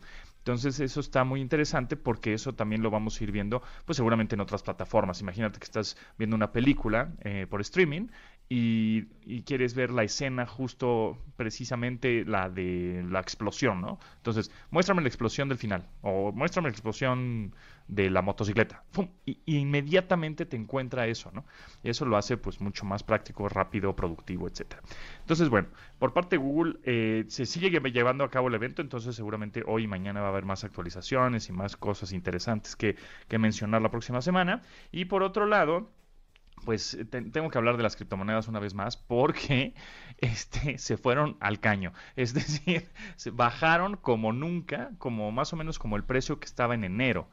[0.49, 4.33] Entonces eso está muy interesante porque eso también lo vamos a ir viendo, pues seguramente
[4.33, 5.21] en otras plataformas.
[5.21, 8.07] Imagínate que estás viendo una película eh, por streaming
[8.51, 9.05] y,
[9.43, 13.99] quieres ver la escena justo precisamente la de la explosión, ¿no?
[14.17, 17.53] Entonces, muéstrame la explosión del final o muéstrame la explosión
[17.87, 18.83] de la motocicleta.
[19.25, 21.45] Y, inmediatamente te encuentra eso, ¿no?
[21.83, 24.81] Y eso lo hace pues mucho más práctico, rápido, productivo, etcétera.
[25.21, 25.67] Entonces, bueno,
[25.99, 29.83] por parte de Google eh, se sigue llevando a cabo el evento, entonces seguramente hoy
[29.83, 32.95] y mañana va a haber más actualizaciones y más cosas interesantes que
[33.37, 34.63] mencionar la próxima semana.
[34.91, 35.91] Y por otro lado,
[36.65, 39.73] pues tengo que hablar de las criptomonedas una vez más porque
[40.17, 41.93] este, se fueron al caño.
[42.15, 46.75] Es decir, se bajaron como nunca, como más o menos como el precio que estaba
[46.75, 47.29] en enero.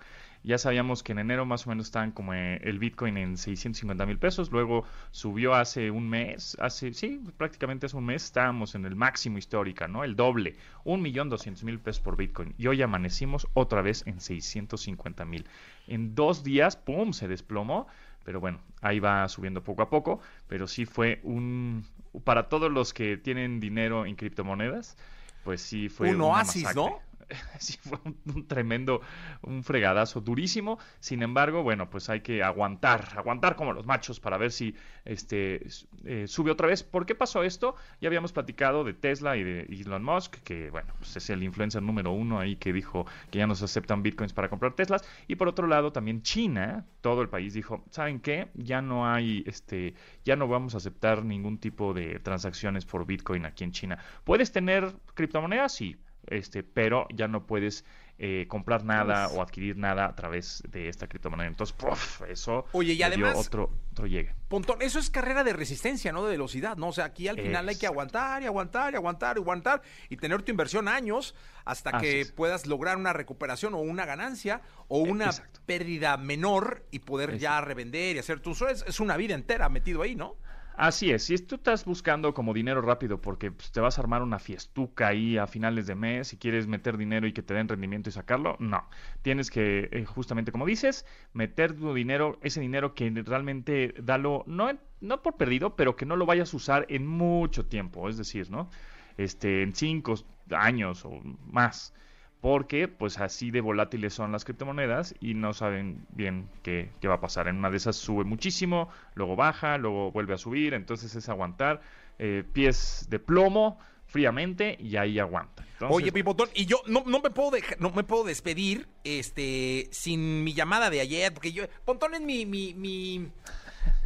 [0.46, 4.06] Ya sabíamos que en enero más o menos estaban como eh, el Bitcoin en 650
[4.06, 8.84] mil pesos, luego subió hace un mes, hace, sí, prácticamente hace un mes estábamos en
[8.84, 10.04] el máximo histórico, ¿no?
[10.04, 12.54] El doble, un millón doscientos mil pesos por Bitcoin.
[12.58, 15.46] Y hoy amanecimos otra vez en 650 mil.
[15.88, 17.88] En dos días, ¡pum!, se desplomó
[18.26, 21.86] pero bueno, ahí va subiendo poco a poco, pero sí fue un,
[22.24, 24.96] para todos los que tienen dinero en criptomonedas,
[25.44, 26.98] pues sí fue un oasis, ¿no?
[27.58, 29.00] sí fue un, tremendo,
[29.42, 30.78] un fregadazo durísimo.
[31.00, 35.66] Sin embargo, bueno, pues hay que aguantar, aguantar como los machos para ver si este
[36.04, 36.82] eh, sube otra vez.
[36.82, 37.76] ¿Por qué pasó esto?
[38.00, 41.82] Ya habíamos platicado de Tesla y de Elon Musk, que bueno, pues es el influencer
[41.82, 45.04] número uno ahí que dijo que ya no se aceptan bitcoins para comprar Teslas.
[45.26, 48.48] Y por otro lado, también China, todo el país dijo, ¿saben qué?
[48.54, 53.46] Ya no hay, este, ya no vamos a aceptar ningún tipo de transacciones por bitcoin
[53.46, 53.98] aquí en China.
[54.24, 55.74] ¿Puedes tener criptomonedas?
[55.74, 57.84] Sí este, pero ya no puedes
[58.18, 61.48] eh, comprar nada o adquirir nada a través de esta criptomoneda.
[61.48, 64.34] Entonces, puff, eso Oye, y además, otro, otro llegue.
[64.48, 66.88] Pontón, eso es carrera de resistencia, no de velocidad, ¿no?
[66.88, 70.16] O sea, aquí al final hay que aguantar y aguantar y aguantar y aguantar y
[70.16, 71.34] tener tu inversión años
[71.66, 75.30] hasta que puedas lograr una recuperación o una ganancia o una
[75.66, 78.52] pérdida menor y poder ya revender y hacer tu...
[78.52, 80.36] Es, es una vida entera metido ahí, ¿no?
[80.76, 84.22] Así es, si tú estás buscando como dinero rápido porque pues, te vas a armar
[84.22, 87.66] una fiestuca ahí a finales de mes y quieres meter dinero y que te den
[87.66, 88.86] rendimiento y sacarlo, no.
[89.22, 94.70] Tienes que, eh, justamente como dices, meter tu dinero, ese dinero que realmente dalo, no,
[95.00, 98.50] no por perdido, pero que no lo vayas a usar en mucho tiempo, es decir,
[98.50, 98.68] ¿no?
[99.16, 100.14] Este, en cinco
[100.50, 101.94] años o más
[102.40, 107.20] porque pues así de volátiles son las criptomonedas y no saben bien qué, va a
[107.20, 107.48] pasar.
[107.48, 111.80] En una de esas sube muchísimo, luego baja, luego vuelve a subir, entonces es aguantar
[112.18, 115.66] eh, pies de plomo fríamente y ahí aguanta.
[115.88, 120.54] Oye, Pipotón, y yo no, no me puedo no me puedo despedir este sin mi
[120.54, 123.28] llamada de ayer, porque yo Pontón es mi, mi, mi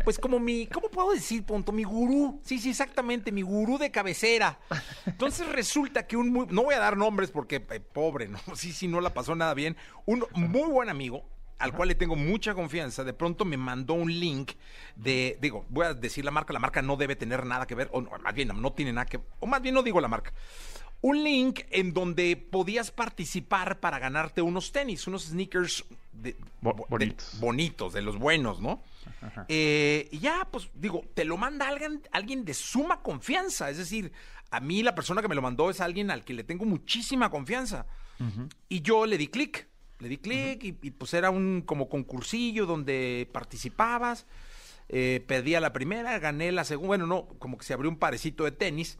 [0.04, 1.72] pues como mi, ¿cómo puedo decir, Ponto?
[1.72, 2.40] Mi gurú.
[2.44, 4.58] Sí, sí, exactamente, mi gurú de cabecera.
[5.06, 8.38] Entonces resulta que un muy, no voy a dar nombres porque eh, pobre, ¿no?
[8.54, 9.76] Sí, sí, no la pasó nada bien.
[10.06, 11.24] Un muy buen amigo,
[11.58, 14.52] al cual le tengo mucha confianza, de pronto me mandó un link
[14.96, 17.90] de, digo, voy a decir la marca, la marca no debe tener nada que ver,
[17.92, 20.32] o más bien no tiene nada que, o más bien no digo la marca.
[21.02, 25.84] Un link en donde podías participar para ganarte unos tenis, unos sneakers
[26.60, 27.40] bonitos.
[27.40, 28.82] bonitos, de los buenos, ¿no?
[29.48, 33.70] Eh, y ya, pues digo, te lo manda alguien, alguien de suma confianza.
[33.70, 34.12] Es decir,
[34.50, 37.30] a mí la persona que me lo mandó es alguien al que le tengo muchísima
[37.30, 37.86] confianza.
[38.68, 39.66] Y yo le di clic,
[39.98, 44.26] le di clic y, pues era un como concursillo donde participabas.
[44.90, 46.88] Eh, perdía la primera, gané la segunda.
[46.88, 48.98] Bueno, no, como que se abrió un parecito de tenis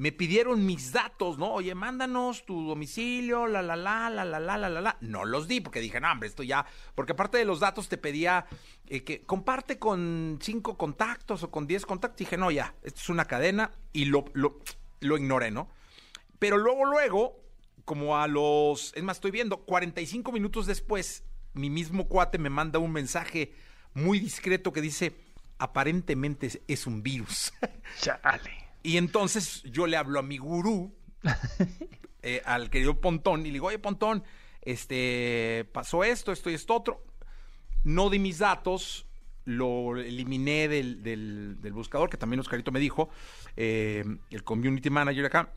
[0.00, 1.52] me pidieron mis datos, ¿no?
[1.52, 5.60] Oye, mándanos tu domicilio, la, la, la, la, la, la, la, la, No los di
[5.60, 6.64] porque dije, no, hombre, esto ya.
[6.94, 8.46] Porque aparte de los datos te pedía
[8.86, 12.16] eh, que comparte con cinco contactos o con diez contactos.
[12.16, 14.60] Dije, no, ya, esto es una cadena y lo, lo,
[15.00, 15.68] lo ignoré, ¿no?
[16.38, 17.38] Pero luego, luego,
[17.84, 18.94] como a los.
[18.96, 23.52] Es más, estoy viendo, 45 minutos después, mi mismo cuate me manda un mensaje
[23.92, 25.14] muy discreto que dice:
[25.58, 27.52] aparentemente es un virus.
[28.00, 28.59] Chale.
[28.82, 30.94] Y entonces yo le hablo a mi gurú,
[32.22, 34.24] eh, al querido Pontón, y le digo, oye, Pontón,
[34.62, 37.04] este, pasó esto, esto y esto otro.
[37.84, 39.06] No di mis datos,
[39.44, 43.10] lo eliminé del, del, buscador, que también Oscarito me dijo,
[43.56, 45.52] eh, el community manager acá,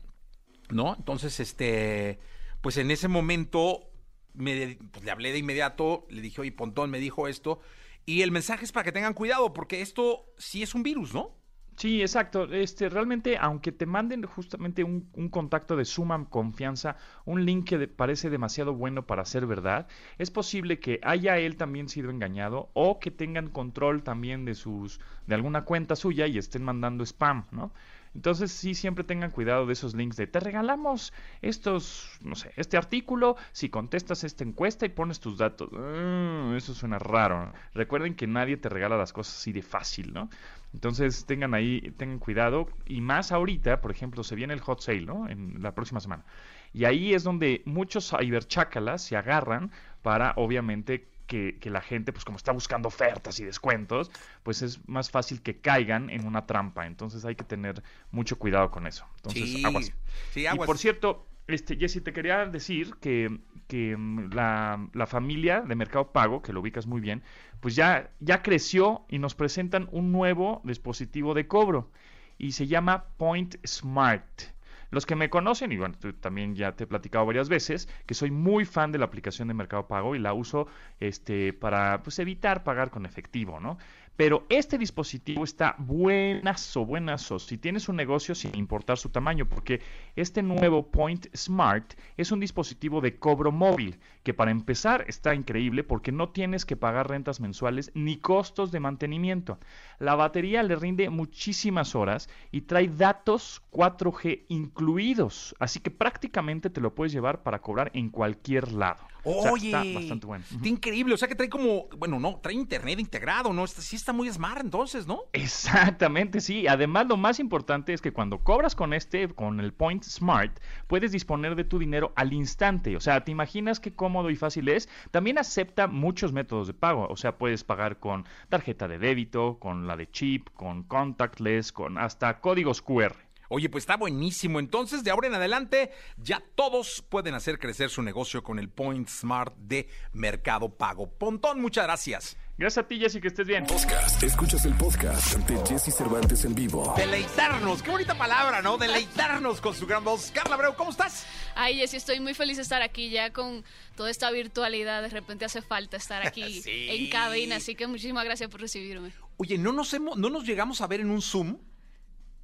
[0.70, 0.94] ¿no?
[0.96, 2.18] Entonces, este,
[2.60, 3.90] pues en ese momento
[4.32, 7.60] me, pues le hablé de inmediato, le dije, oye, Pontón me dijo esto,
[8.06, 11.34] y el mensaje es para que tengan cuidado, porque esto sí es un virus, ¿no?
[11.76, 12.44] Sí, exacto.
[12.52, 18.30] Este, realmente, aunque te manden justamente un, contacto de suma confianza, un link que parece
[18.30, 23.10] demasiado bueno para ser verdad, es posible que haya él también sido engañado o que
[23.10, 27.72] tengan control también de sus, de alguna cuenta suya y estén mandando spam, ¿no?
[28.14, 32.76] Entonces sí siempre tengan cuidado de esos links de te regalamos estos, no sé, este
[32.76, 35.68] artículo si contestas esta encuesta y pones tus datos.
[35.72, 37.52] Mm, eso suena raro.
[37.74, 40.30] Recuerden que nadie te regala las cosas así de fácil, ¿no?
[40.74, 42.68] Entonces tengan ahí, tengan cuidado.
[42.84, 45.28] Y más ahorita, por ejemplo, se viene el hot sale, ¿no?
[45.28, 46.24] En la próxima semana.
[46.72, 49.70] Y ahí es donde muchos ciberchácalas se agarran
[50.02, 54.10] para, obviamente, que, que, la gente, pues como está buscando ofertas y descuentos,
[54.42, 56.86] pues es más fácil que caigan en una trampa.
[56.86, 59.06] Entonces hay que tener mucho cuidado con eso.
[59.16, 59.64] Entonces, Sí.
[59.64, 59.92] aguas.
[60.32, 60.64] Sí, aguas.
[60.64, 65.74] Y por cierto, este, Jesse, te quería decir que, que mm, la, la familia de
[65.74, 67.22] Mercado Pago, que lo ubicas muy bien,
[67.60, 71.90] pues ya, ya creció y nos presentan un nuevo dispositivo de cobro
[72.38, 74.54] y se llama Point Smart.
[74.90, 78.14] Los que me conocen, y bueno, tú también ya te he platicado varias veces, que
[78.14, 80.68] soy muy fan de la aplicación de Mercado Pago y la uso
[81.00, 83.76] este, para pues, evitar pagar con efectivo, ¿no?
[84.16, 87.40] Pero este dispositivo está buenazo, buenazo.
[87.40, 89.80] Si tienes un negocio sin importar su tamaño, porque
[90.14, 95.82] este nuevo Point Smart es un dispositivo de cobro móvil, que para empezar está increíble
[95.82, 99.58] porque no tienes que pagar rentas mensuales ni costos de mantenimiento.
[99.98, 106.80] La batería le rinde muchísimas horas y trae datos 4G incluidos, así que prácticamente te
[106.80, 109.13] lo puedes llevar para cobrar en cualquier lado.
[109.24, 110.44] O sea, Oye, está bastante bueno.
[110.50, 111.14] está increíble.
[111.14, 113.64] O sea que trae como, bueno, no, trae internet integrado, ¿no?
[113.64, 115.22] Está- Sí está muy smart entonces, ¿no?
[115.32, 116.66] Exactamente, sí.
[116.66, 121.12] Además, lo más importante es que cuando cobras con este, con el Point Smart, puedes
[121.12, 122.96] disponer de tu dinero al instante.
[122.96, 124.88] O sea, ¿te imaginas qué cómodo y fácil es?
[125.10, 127.06] También acepta muchos métodos de pago.
[127.08, 131.98] O sea, puedes pagar con tarjeta de débito, con la de chip, con contactless, con
[131.98, 133.14] hasta códigos QR.
[133.48, 134.58] Oye, pues está buenísimo.
[134.58, 139.08] Entonces, de ahora en adelante, ya todos pueden hacer crecer su negocio con el Point
[139.08, 141.10] Smart de Mercado Pago.
[141.10, 142.36] Pontón, muchas gracias.
[142.56, 143.66] Gracias a ti, Jessy, que estés bien.
[143.66, 144.22] Podcast.
[144.22, 146.94] Escuchas el podcast de Jesse Cervantes en vivo.
[146.96, 148.78] Deleitarnos, qué bonita palabra, ¿no?
[148.78, 150.30] Deleitarnos con su gran voz.
[150.32, 151.26] Carla Abreu, ¿cómo estás?
[151.56, 153.64] Ay, Jessy, estoy muy feliz de estar aquí ya con
[153.96, 155.02] toda esta virtualidad.
[155.02, 156.86] De repente hace falta estar aquí Sí.
[156.90, 159.12] en cabina, así que muchísimas gracias por recibirme.
[159.36, 161.58] Oye, ¿no nos, hemos, no nos llegamos a ver en un Zoom?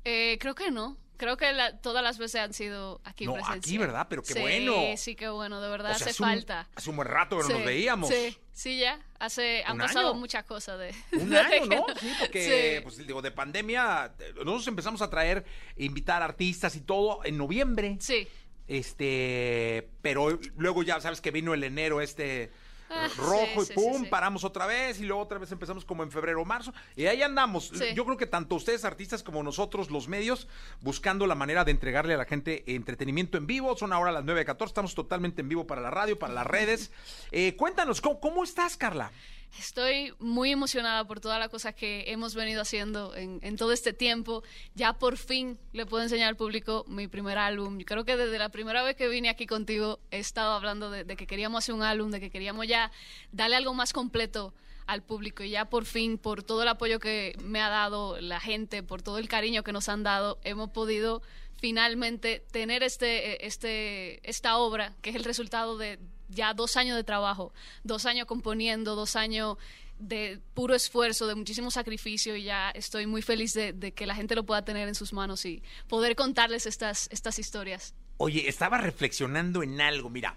[0.04, 0.96] Eh, creo que no.
[1.16, 3.58] Creo que la- todas las veces han sido aquí No, presencial.
[3.58, 4.06] aquí, ¿verdad?
[4.08, 4.74] Pero qué Sí, bueno.
[4.96, 6.68] Sí, qué bueno, de verdad O sea, hace hace un- falta.
[6.74, 8.08] hace un buen rato que no nos Sí, veíamos.
[8.08, 8.98] Sí, sí, ya.
[9.18, 10.18] Hace, han ¿Un pasado año?
[10.18, 10.94] muchas cosas de.
[11.12, 11.86] Un año, ¿no?
[12.00, 12.82] Sí, porque, Sí.
[12.82, 15.44] pues digo, de pandemia, eh, nosotros empezamos a traer,
[15.76, 17.98] invitar artistas y todo en noviembre.
[18.00, 18.26] Sí.
[18.66, 22.50] Este, pero luego ya sabes que vino el enero este
[22.90, 24.06] Ah, rojo sí, y pum, sí, sí.
[24.10, 27.22] paramos otra vez y luego otra vez empezamos como en febrero o marzo y ahí
[27.22, 27.70] andamos.
[27.94, 30.48] Yo creo que tanto ustedes artistas como nosotros los medios
[30.80, 33.76] buscando la manera de entregarle a la gente entretenimiento en vivo.
[33.76, 36.90] Son ahora las 9.14, estamos totalmente en vivo para la radio, para las redes.
[37.32, 39.12] Eh, cuéntanos, ¿cómo, cómo estás, Carla?
[39.58, 44.42] Estoy muy emocionada por todas las cosas que hemos venido haciendo en, todo este tiempo.
[44.74, 47.78] Ya por fin le puedo enseñar al público mi primer álbum.
[47.78, 51.04] Yo creo que desde la primera vez que vine aquí contigo he estado hablando de,
[51.16, 52.92] que queríamos hacer un álbum, de que queríamos ya
[53.32, 54.54] darle algo más completo
[54.86, 58.40] al público y ya por fin, por todo el apoyo que me ha dado la
[58.40, 61.22] gente, por todo el cariño que nos han dado, hemos podido
[61.60, 65.98] finalmente tener este, este, esta obra que es el resultado de
[66.30, 67.52] ya dos años de trabajo,
[67.84, 69.56] dos años componiendo, dos años
[69.98, 74.14] de puro esfuerzo, de muchísimo sacrificio y ya estoy muy feliz de, de que la
[74.14, 77.94] gente lo pueda tener en sus manos y poder contarles estas, estas historias.
[78.16, 80.36] Oye, estaba reflexionando en algo, mira.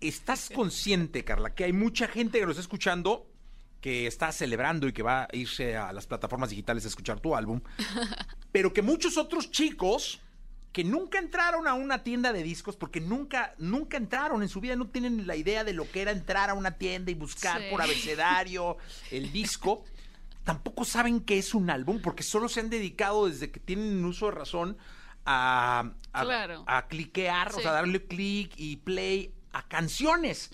[0.00, 3.26] ¿Estás consciente, Carla, que hay mucha gente que nos está escuchando
[3.84, 7.36] que está celebrando y que va a irse a las plataformas digitales a escuchar tu
[7.36, 7.60] álbum,
[8.50, 10.22] pero que muchos otros chicos
[10.74, 14.74] que nunca entraron a una tienda de discos porque nunca nunca entraron en su vida,
[14.76, 17.68] no tienen la idea de lo que era entrar a una tienda y buscar Sí.
[17.70, 18.76] por abecedario
[19.12, 19.84] el disco,
[20.44, 24.26] tampoco saben qué es un álbum porque solo se han dedicado desde que tienen uso
[24.26, 24.76] de razón
[25.24, 26.64] a, a, Claro.
[26.66, 30.50] a cliquear, o sea, darle clic y play a canciones.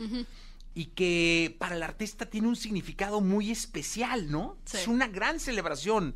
[0.74, 4.58] Y que para el artista tiene un significado muy especial, ¿no?
[4.66, 4.76] Sí.
[4.76, 6.14] Es una gran celebración.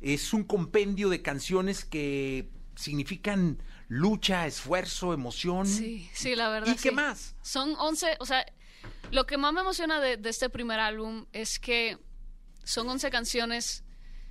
[0.00, 5.66] Es un compendio de canciones que significan lucha, esfuerzo, emoción.
[5.66, 6.72] Sí, sí, la verdad.
[6.72, 6.94] ¿Y qué sí.
[6.94, 7.34] más?
[7.42, 8.46] Son 11, o sea,
[9.10, 11.98] lo que más me emociona de, de este primer álbum es que
[12.62, 13.82] son 11 canciones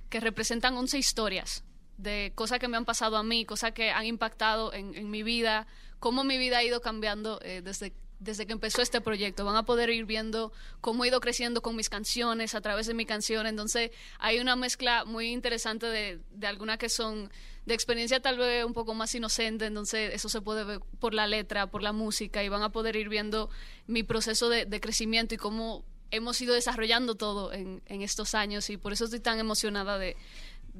[0.08, 1.64] que representan 11 historias
[1.98, 5.22] de cosas que me han pasado a mí, cosas que han impactado en, en mi
[5.22, 5.66] vida,
[5.98, 9.44] cómo mi vida ha ido cambiando eh, desde, desde que empezó este proyecto.
[9.44, 12.94] Van a poder ir viendo cómo he ido creciendo con mis canciones, a través de
[12.94, 13.46] mi canción.
[13.46, 17.30] Entonces, hay una mezcla muy interesante de, de algunas que son
[17.68, 21.26] de experiencia tal vez un poco más inocente, entonces eso se puede ver por la
[21.26, 23.50] letra, por la música, y van a poder ir viendo
[23.86, 28.70] mi proceso de, de crecimiento y cómo hemos ido desarrollando todo en, en estos años,
[28.70, 30.16] y por eso estoy tan emocionada de,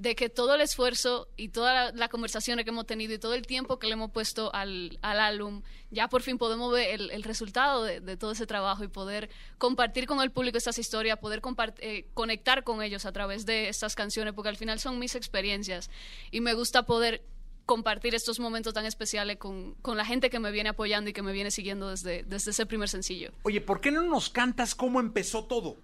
[0.00, 3.46] de que todo el esfuerzo y todas las conversaciones que hemos tenido y todo el
[3.46, 7.24] tiempo que le hemos puesto al, al álbum, ya por fin podemos ver el, el
[7.24, 9.28] resultado de, de, todo ese trabajo y poder
[9.58, 11.42] compartir con el público estas historias, poder
[11.78, 15.90] eh, conectar con ellos a través de estas canciones, porque al final son mis experiencias
[16.30, 17.24] y me gusta poder
[17.66, 21.22] compartir estos momentos tan especiales con, con, la gente que me viene apoyando y que
[21.22, 23.32] me viene siguiendo desde, desde ese primer sencillo.
[23.42, 25.76] Oye, ¿por qué no nos cantas cómo empezó todo?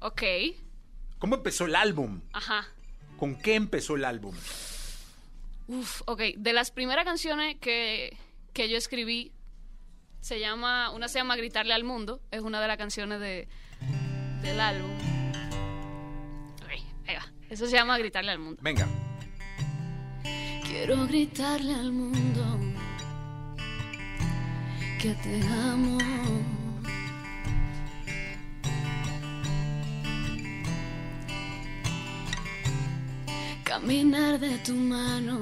[0.00, 0.22] Ok.
[1.18, 2.22] ¿Cómo empezó el álbum?
[2.32, 2.66] Ajá.
[3.22, 4.34] ¿Con qué empezó el álbum?
[5.68, 6.20] Uf, ok.
[6.38, 8.16] De las primeras canciones que,
[8.52, 9.30] que yo escribí,
[10.20, 13.46] se llama, una se llama Gritarle al Mundo, es una de las canciones de,
[14.42, 14.90] del álbum.
[16.64, 16.70] Ok,
[17.06, 17.32] ahí va.
[17.48, 18.60] Eso se llama Gritarle al Mundo.
[18.60, 18.88] Venga.
[20.64, 22.58] Quiero gritarle al mundo
[25.00, 26.51] que te amo.
[33.72, 35.38] Caminar de tu mano,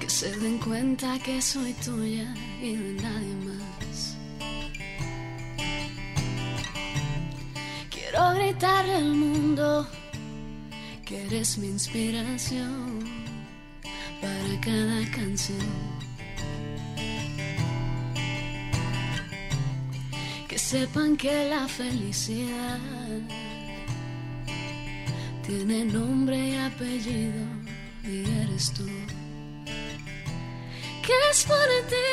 [0.00, 4.16] que se den cuenta que soy tuya y de nadie más.
[7.90, 9.86] Quiero gritarle al mundo
[11.04, 13.04] que eres mi inspiración
[14.20, 15.70] para cada canción.
[20.48, 22.80] Que sepan que la felicidad
[25.50, 27.44] tiene nombre y apellido
[28.04, 28.86] y eres tú.
[31.04, 32.10] Que es por ti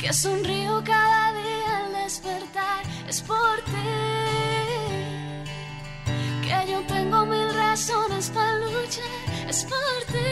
[0.00, 2.84] que sonrío cada día al despertar.
[3.08, 3.88] Es por ti
[6.44, 9.48] que yo tengo mil razones para luchar.
[9.48, 10.28] Es por ti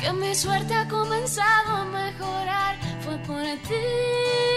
[0.00, 2.78] que mi suerte ha comenzado a mejorar.
[3.00, 4.47] Fue por ti.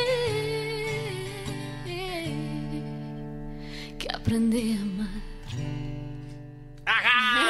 [4.31, 5.07] Aprendí a amar.
[6.85, 7.49] ¡Ajá!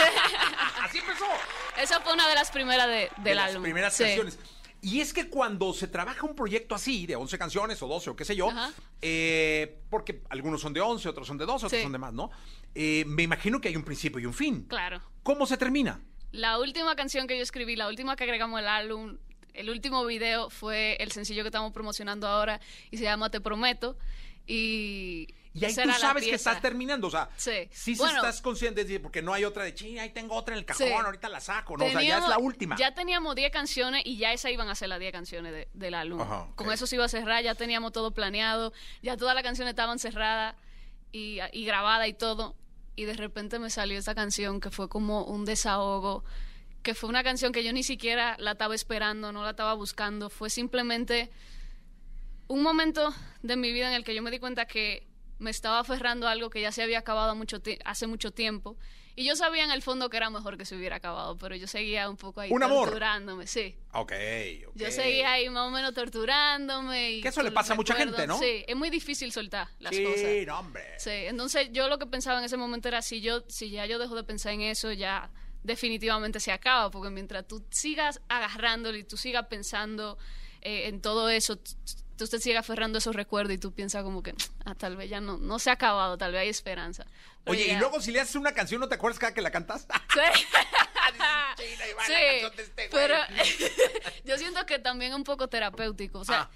[0.86, 1.25] Así empezó.
[1.79, 3.61] Esa fue una de las primeras de, del de las álbum.
[3.63, 4.03] primeras Sí.
[4.03, 4.39] canciones.
[4.82, 8.15] Y es que cuando se trabaja un proyecto así, de 11 canciones o 12 o
[8.15, 8.49] qué sé yo,
[9.03, 11.84] eh, porque algunos son de 11, otros son de 12, otros Sí.
[11.84, 12.32] son de más, ¿no?
[12.73, 14.63] Eh, me imagino que hay un principio y un fin.
[14.67, 14.99] Claro.
[15.21, 16.01] ¿Cómo se termina?
[16.32, 19.19] La última canción que yo escribí, la última que agregamos al álbum,
[19.53, 22.59] el último video fue el sencillo que estamos promocionando ahora
[22.89, 23.99] y se llama Te Prometo.
[24.47, 27.68] Y, Y ahí esa tú sabes que estás terminando, o sea, Sí.
[27.72, 28.16] sí Bueno.
[28.18, 30.93] estás consciente, porque no hay otra de, ching, ahí tengo otra en el cajón, Sí.
[30.93, 31.86] ahorita la saco, ¿no?
[31.86, 32.78] o sea, ya es la última.
[32.78, 35.93] Ya teníamos 10 canciones y ya esas iban a ser las 10 canciones de- del
[35.93, 36.22] álbum.
[36.22, 36.47] Ajá.
[36.56, 38.72] Con eso se iba a cerrar, ya teníamos todo planeado,
[39.02, 40.56] ya todas las canciones estaban cerradas
[41.12, 42.56] y, y grabadas y todo.
[42.95, 46.24] Y de repente me salió esta canción que fue como un desahogo,
[46.82, 50.30] que fue una canción que yo ni siquiera la estaba esperando, no la estaba buscando,
[50.30, 51.30] fue simplemente
[52.47, 55.08] un momento de mi vida en el que yo me di cuenta que
[55.42, 58.78] me estaba aferrando a algo que ya se había acabado mucho hace mucho tiempo.
[59.16, 61.68] Y yo sabía en el fondo que era mejor que se hubiera acabado, pero yo
[61.68, 62.86] seguía un poco ahí Un amor.
[62.86, 63.76] torturándome, sí.
[63.94, 64.14] Ok,
[64.68, 64.76] ok.
[64.76, 67.12] Yo seguía ahí más o menos torturándome.
[67.14, 68.39] Y Que eso le pasa a mucha gente, ¿no?
[68.39, 70.30] Sí, es muy difícil soltar las sí, cosas.
[70.48, 70.84] no, hombre.
[70.98, 74.00] Sí, entonces yo lo que pensaba en ese momento era si yo, si ya yo
[74.00, 75.30] dejo de pensar en eso, ya
[75.64, 80.18] definitivamente se acaba, porque mientras tú sigas agarrándolo y tú sigas pensando
[80.62, 81.60] eh, en todo eso,
[82.24, 84.34] tú te sigas aferrando esos recuerdos y tú piensas como que
[84.65, 87.05] ah, tal vez ya no, no se ha acabado, tal vez hay esperanza.
[87.43, 89.51] Pero Oye, y luego si le haces una canción, ¿no te acuerdas cada que la
[89.51, 89.88] cantas?
[90.13, 90.45] Sí.
[91.57, 93.15] China, ahí va la Sí, canción de este pero
[94.26, 96.19] yo siento que también es un poco terapéutico.
[96.19, 96.49] O sea, Ah.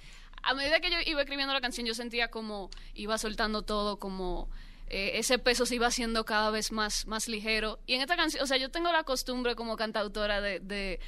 [0.43, 4.49] a medida que yo iba escribiendo la canción, yo sentía como iba soltando todo, como
[4.87, 7.79] eh, ese peso se iba haciendo cada vez más, más ligero.
[7.85, 10.99] Y en esta canción, o sea, yo tengo la costumbre como cantautora de, de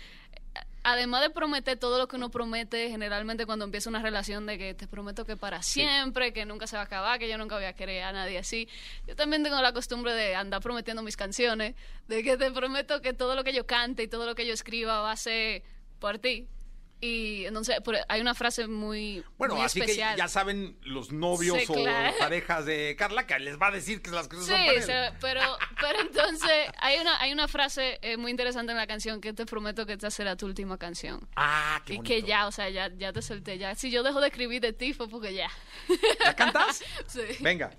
[0.90, 4.74] además de prometer todo lo que uno promete generalmente cuando empieza una relación de que
[4.74, 7.66] te prometo que para siempre, que nunca se va a acabar, que yo nunca voy
[7.66, 8.70] a querer a nadie así.
[9.06, 11.76] Yo también tengo la costumbre de andar prometiendo mis canciones,
[12.08, 14.54] de que te prometo que todo lo que yo cante y todo lo que yo
[14.54, 15.62] escriba va a ser
[16.00, 16.48] por ti.
[17.00, 17.78] Y entonces
[18.10, 20.16] hay una frase muy, Bueno, muy así especial.
[20.16, 22.18] que ya saben los novios Sí, o claro.
[22.18, 25.14] parejas de Carla que les va a decir que las cosas Sí, son para él.
[25.22, 25.41] pero,
[25.80, 29.45] pero entonces hay una, hay una frase eh, muy interesante en la canción que te
[29.45, 31.28] prometo que esta será tu última canción.
[31.36, 33.60] Ah, qué y que ya, o sea, ya, ya te solté.
[33.60, 33.76] Ya.
[33.76, 35.52] Si yo dejo de escribir de ti fue porque ya.
[36.26, 36.84] ¿La cantas?
[37.08, 37.22] Sí.
[37.41, 37.70] Venga.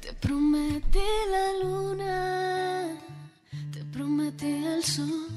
[0.00, 0.98] Te prometí
[1.30, 2.96] la luna,
[3.72, 5.28] te prometí el sol,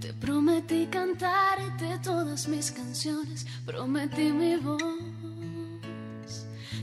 [0.00, 4.82] te prometí cantarte todas mis canciones, prometí mi voz,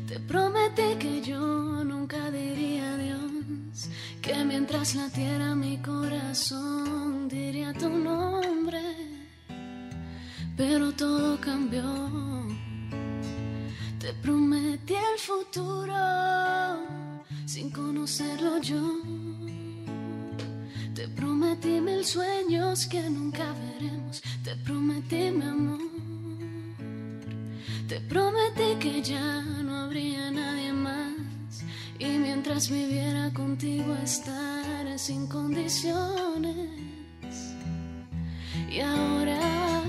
[0.07, 3.89] te prometí que yo nunca diría adiós,
[4.21, 8.81] que mientras latiera mi corazón diría tu nombre,
[10.57, 12.21] pero todo cambió.
[14.01, 15.93] Te prometí el futuro
[17.45, 18.81] sin conocerlo yo.
[21.01, 24.21] Te prometí mil sueños que nunca veremos.
[24.43, 25.79] Te prometí mi amor.
[27.87, 31.63] Te prometí que ya no habría nadie más.
[31.97, 36.69] Y mientras viviera contigo estar sin condiciones.
[38.69, 39.81] Y ahora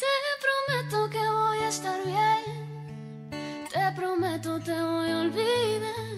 [0.00, 0.12] te
[0.44, 3.68] prometo que voy a estar bien.
[3.70, 6.09] Te prometo te voy a olvidar.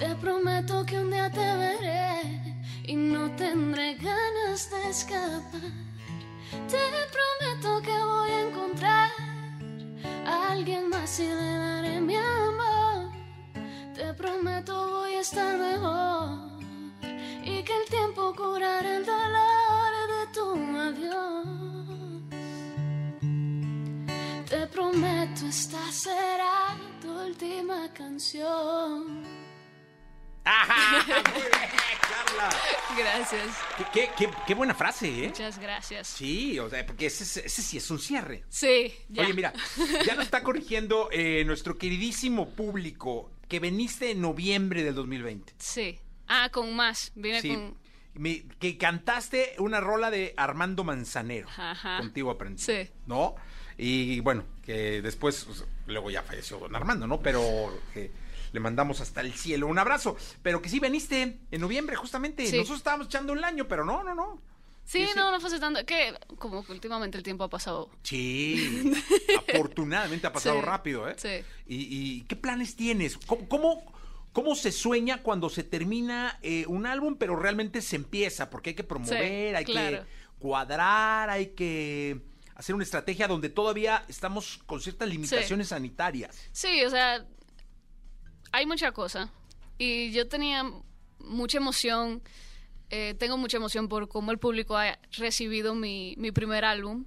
[0.00, 5.60] Te prometo que un día te veré y no tendré ganas de escapar.
[6.72, 6.84] Te
[7.16, 9.10] prometo que voy a encontrar
[10.26, 13.12] a alguien más y le daré mi amor.
[13.94, 16.48] Te prometo voy a estar mejor
[17.44, 20.46] y que el tiempo curará el dolor de tu
[20.88, 21.46] adiós.
[24.48, 29.40] Te prometo esta será tu última canción.
[32.08, 32.50] Carla.
[32.96, 33.48] Gracias.
[33.76, 35.28] Qué, qué- qué- qué buena frase, ¿eh?
[35.28, 36.06] Muchas gracias.
[36.08, 38.44] Sí, o sea, porque ese, es- ese sí es un cierre.
[38.48, 39.24] Sí, ya.
[39.24, 39.52] Oye, mira,
[40.06, 45.54] ya nos está corrigiendo eh, nuestro queridísimo público que veniste en noviembre del 2020.
[45.58, 45.98] Sí.
[46.28, 47.12] Ah, con más.
[47.14, 47.48] Vine Sí.
[47.48, 47.76] con.
[48.14, 51.48] Me- que cantaste una rola de Armando Manzanero.
[51.56, 51.98] Ajá.
[51.98, 52.60] Contigo aprendí.
[52.62, 52.90] Sí.
[53.06, 53.36] ¿No?
[53.78, 57.20] Y bueno, que después, pues, luego ya falleció don Armando, ¿no?
[57.20, 58.10] Pero que
[58.52, 60.16] le mandamos hasta el cielo un abrazo.
[60.42, 62.46] Pero que sí veniste en noviembre, justamente.
[62.46, 62.56] Sí.
[62.56, 64.40] Nosotros estábamos echando un año, pero no, no, no.
[64.84, 65.84] Sí, no, no fue tanto.
[65.86, 67.90] Que como que últimamente el tiempo ha pasado.
[68.02, 68.92] Sí,
[69.48, 71.14] afortunadamente ha pasado Sí, rápido, ¿eh?
[71.16, 71.44] sí.
[71.66, 73.16] ¿Y, y qué planes tienes?
[73.18, 73.92] ¿Cómo, cómo,
[74.32, 78.50] cómo se sueña cuando se termina eh, un álbum, pero realmente se empieza?
[78.50, 80.00] Porque hay que promover, hay claro.
[80.00, 80.06] que
[80.40, 82.20] cuadrar, hay que
[82.56, 86.36] hacer una estrategia donde todavía estamos con ciertas limitaciones sanitarias.
[86.52, 87.24] Sí, o sea,
[88.52, 89.30] hay mucha cosa.
[89.78, 90.64] Y yo tenía
[91.18, 92.22] mucha emoción,
[92.90, 97.04] eh, tengo mucha emoción por cómo el público ha recibido mi, mi primer álbum.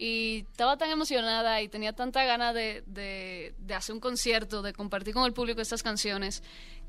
[0.00, 4.72] Y estaba tan emocionada y tenía tanta ganas de, de- de hacer un concierto, de
[4.72, 6.42] compartir con el público estas canciones,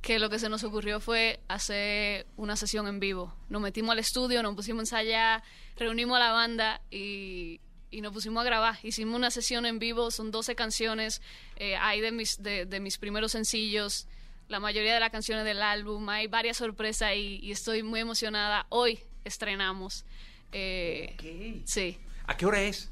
[0.04, 3.34] que lo que se nos ocurrió fue hacer una sesión en vivo.
[3.50, 5.44] Nos metimos al estudio, nos pusimos a ensayar,
[5.76, 7.60] reunimos a la banda y,
[7.92, 8.78] y nos pusimos a grabar.
[8.84, 11.22] Hicimos una sesión en vivo, son 12 canciones,
[11.56, 14.08] eh, hay de mis, de, de mis primeros sencillos,
[14.48, 18.66] la mayoría de las canciones del álbum, hay varias sorpresas y, y estoy muy emocionada.
[18.70, 20.06] Hoy estrenamos.
[20.52, 22.92] eh, Sí, ¿A qué hora es?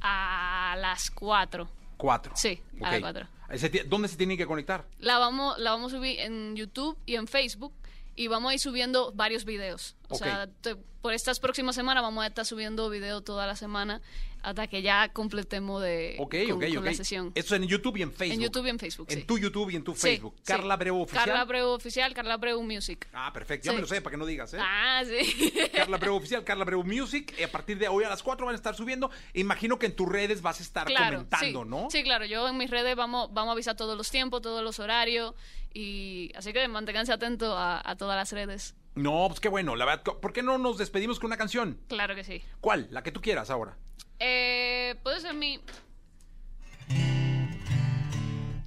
[0.00, 1.68] a las 4.
[1.96, 2.32] Cuatro.
[2.36, 2.92] Sí, a Ok.
[2.92, 3.28] las 4.
[3.50, 4.86] Ese ti- ¿Dónde se tiene que conectar?
[4.98, 7.72] La vamos, la vamos a subir en YouTube y en Facebook
[8.18, 9.96] y vamos a ir subiendo varios videos.
[10.08, 14.00] O sea, te- por estas próximas semanas vamos a estar subiendo video toda la semana
[14.42, 17.32] hasta que ya completemos de Ok, con, ok, con la sesión.
[17.34, 18.34] Eso en YouTube y en Facebook.
[18.34, 19.24] En YouTube y en Facebook, En sí.
[19.24, 20.34] tu YouTube y en tu Sí, Facebook.
[20.38, 20.42] sí.
[20.44, 21.24] Carla Breu Oficial.
[21.24, 23.08] Carla Breu Oficial, Carla Breu Music.
[23.12, 23.66] Ah, perfecto.
[23.66, 23.76] Ya Sí.
[23.76, 24.58] me lo sé, para que no digas, ¿eh?
[24.60, 25.52] Ah, sí.
[25.74, 27.34] Carla Breu Oficial, Carla Breu Music.
[27.44, 29.10] a partir de hoy a las 4 van a estar subiendo.
[29.34, 31.68] Imagino que en tus redes vas a estar Claro, comentando, sí.
[31.68, 31.88] ¿no?
[31.90, 32.24] Sí, claro.
[32.24, 35.34] Yo en mis redes vamos, vamos a avisar todos los tiempos, todos los horarios.
[35.74, 38.74] Y así que manténganse atentos a, a todas las redes.
[38.94, 39.76] No, pues qué bueno.
[39.76, 41.78] La verdad, ¿por qué no nos despedimos con una canción?
[41.88, 42.42] Claro que sí.
[42.60, 42.88] ¿Cuál?
[42.90, 43.76] La que tú quieras ahora.
[44.18, 45.60] Eh, puede ser mi.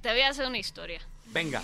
[0.00, 1.00] Te voy a hacer una historia.
[1.26, 1.62] Venga.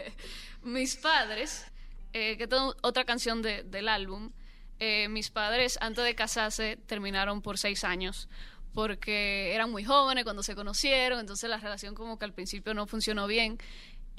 [0.62, 1.66] mis padres,
[2.12, 4.32] eh, que tengo otra canción de- del álbum,
[4.80, 8.28] eh, mis padres antes de casarse terminaron por seis años
[8.74, 12.86] porque eran muy jóvenes cuando se conocieron, entonces la relación como que al principio no
[12.86, 13.58] funcionó bien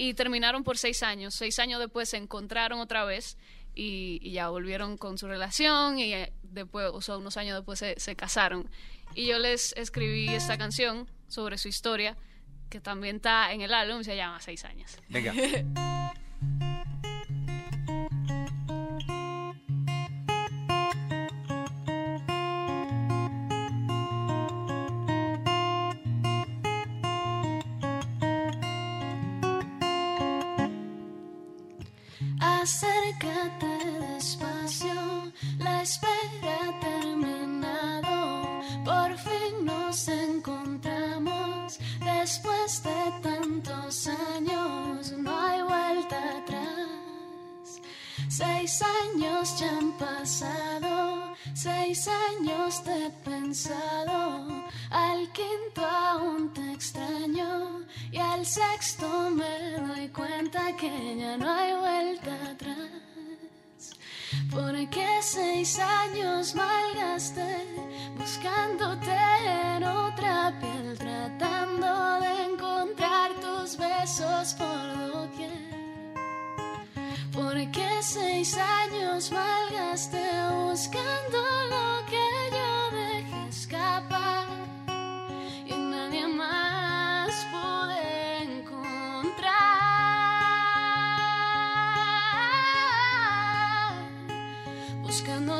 [0.00, 1.34] y terminaron por seis años.
[1.34, 3.36] Seis años después se encontraron otra vez
[3.74, 7.78] y, y ya volvieron con su relación y eh, después, o sea, unos años después
[7.78, 8.70] se, se casaron.
[9.14, 12.16] Y yo les escribí esta canción sobre su historia
[12.70, 14.96] que también está en el álbum y se llama Seis años.
[15.10, 15.34] Venga.
[32.62, 33.74] Acércate
[34.14, 38.60] despacio, la espera ha terminado.
[38.84, 45.10] Por fin nos encontramos después de tantos años.
[45.12, 47.80] No hay vuelta atrás.
[48.28, 54.49] Seis años ya han pasado, seis años te he pensado.
[54.90, 61.72] Al quinto aún te extraño y al sexto me doy cuenta que ya no hay
[61.74, 63.10] vuelta atrás.
[64.50, 67.66] Porque seis años malgasté
[68.18, 69.16] buscándote
[69.76, 75.70] en otra piel, tratando de encontrar tus besos por doquier.
[77.32, 80.26] Porque seis años malgasté
[80.64, 81.38] buscando
[81.70, 82.59] lo que yo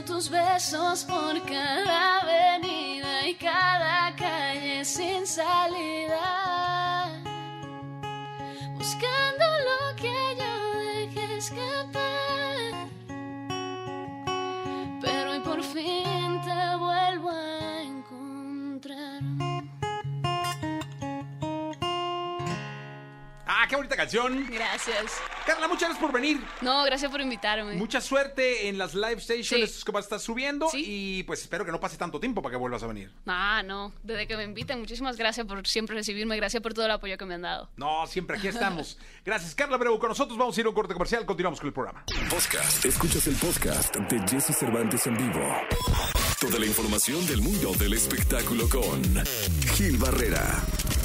[0.06, 7.10] Tus besos por cada avenida y cada calle sin salida.
[8.76, 12.19] Buscando lo que yo dejé escapar.
[23.52, 24.46] Ah, qué bonita canción.
[24.48, 25.20] Gracias.
[25.44, 26.40] Carla, muchas gracias por venir.
[26.60, 27.74] No, gracias por invitarme.
[27.74, 29.84] Mucha suerte en las live stations Sí.
[29.84, 30.84] que vas a estar subiendo Sí.
[30.86, 33.10] y pues espero que no pase tanto tiempo para que vuelvas a venir.
[33.26, 36.92] Ah, no, desde que me inviten, muchísimas gracias por siempre recibirme, gracias por todo el
[36.92, 37.68] apoyo que me han dado.
[37.76, 38.96] No, siempre aquí estamos.
[39.24, 39.98] Gracias, Carla Breu.
[39.98, 41.26] Con nosotros vamos a ir a un corte comercial.
[41.26, 42.04] Continuamos con el programa.
[42.30, 42.84] Podcast.
[42.84, 45.56] Escuchas el podcast de Jesse Cervantes en vivo.
[46.40, 49.02] Toda la información del mundo del espectáculo con
[49.74, 50.62] Gil Barrera.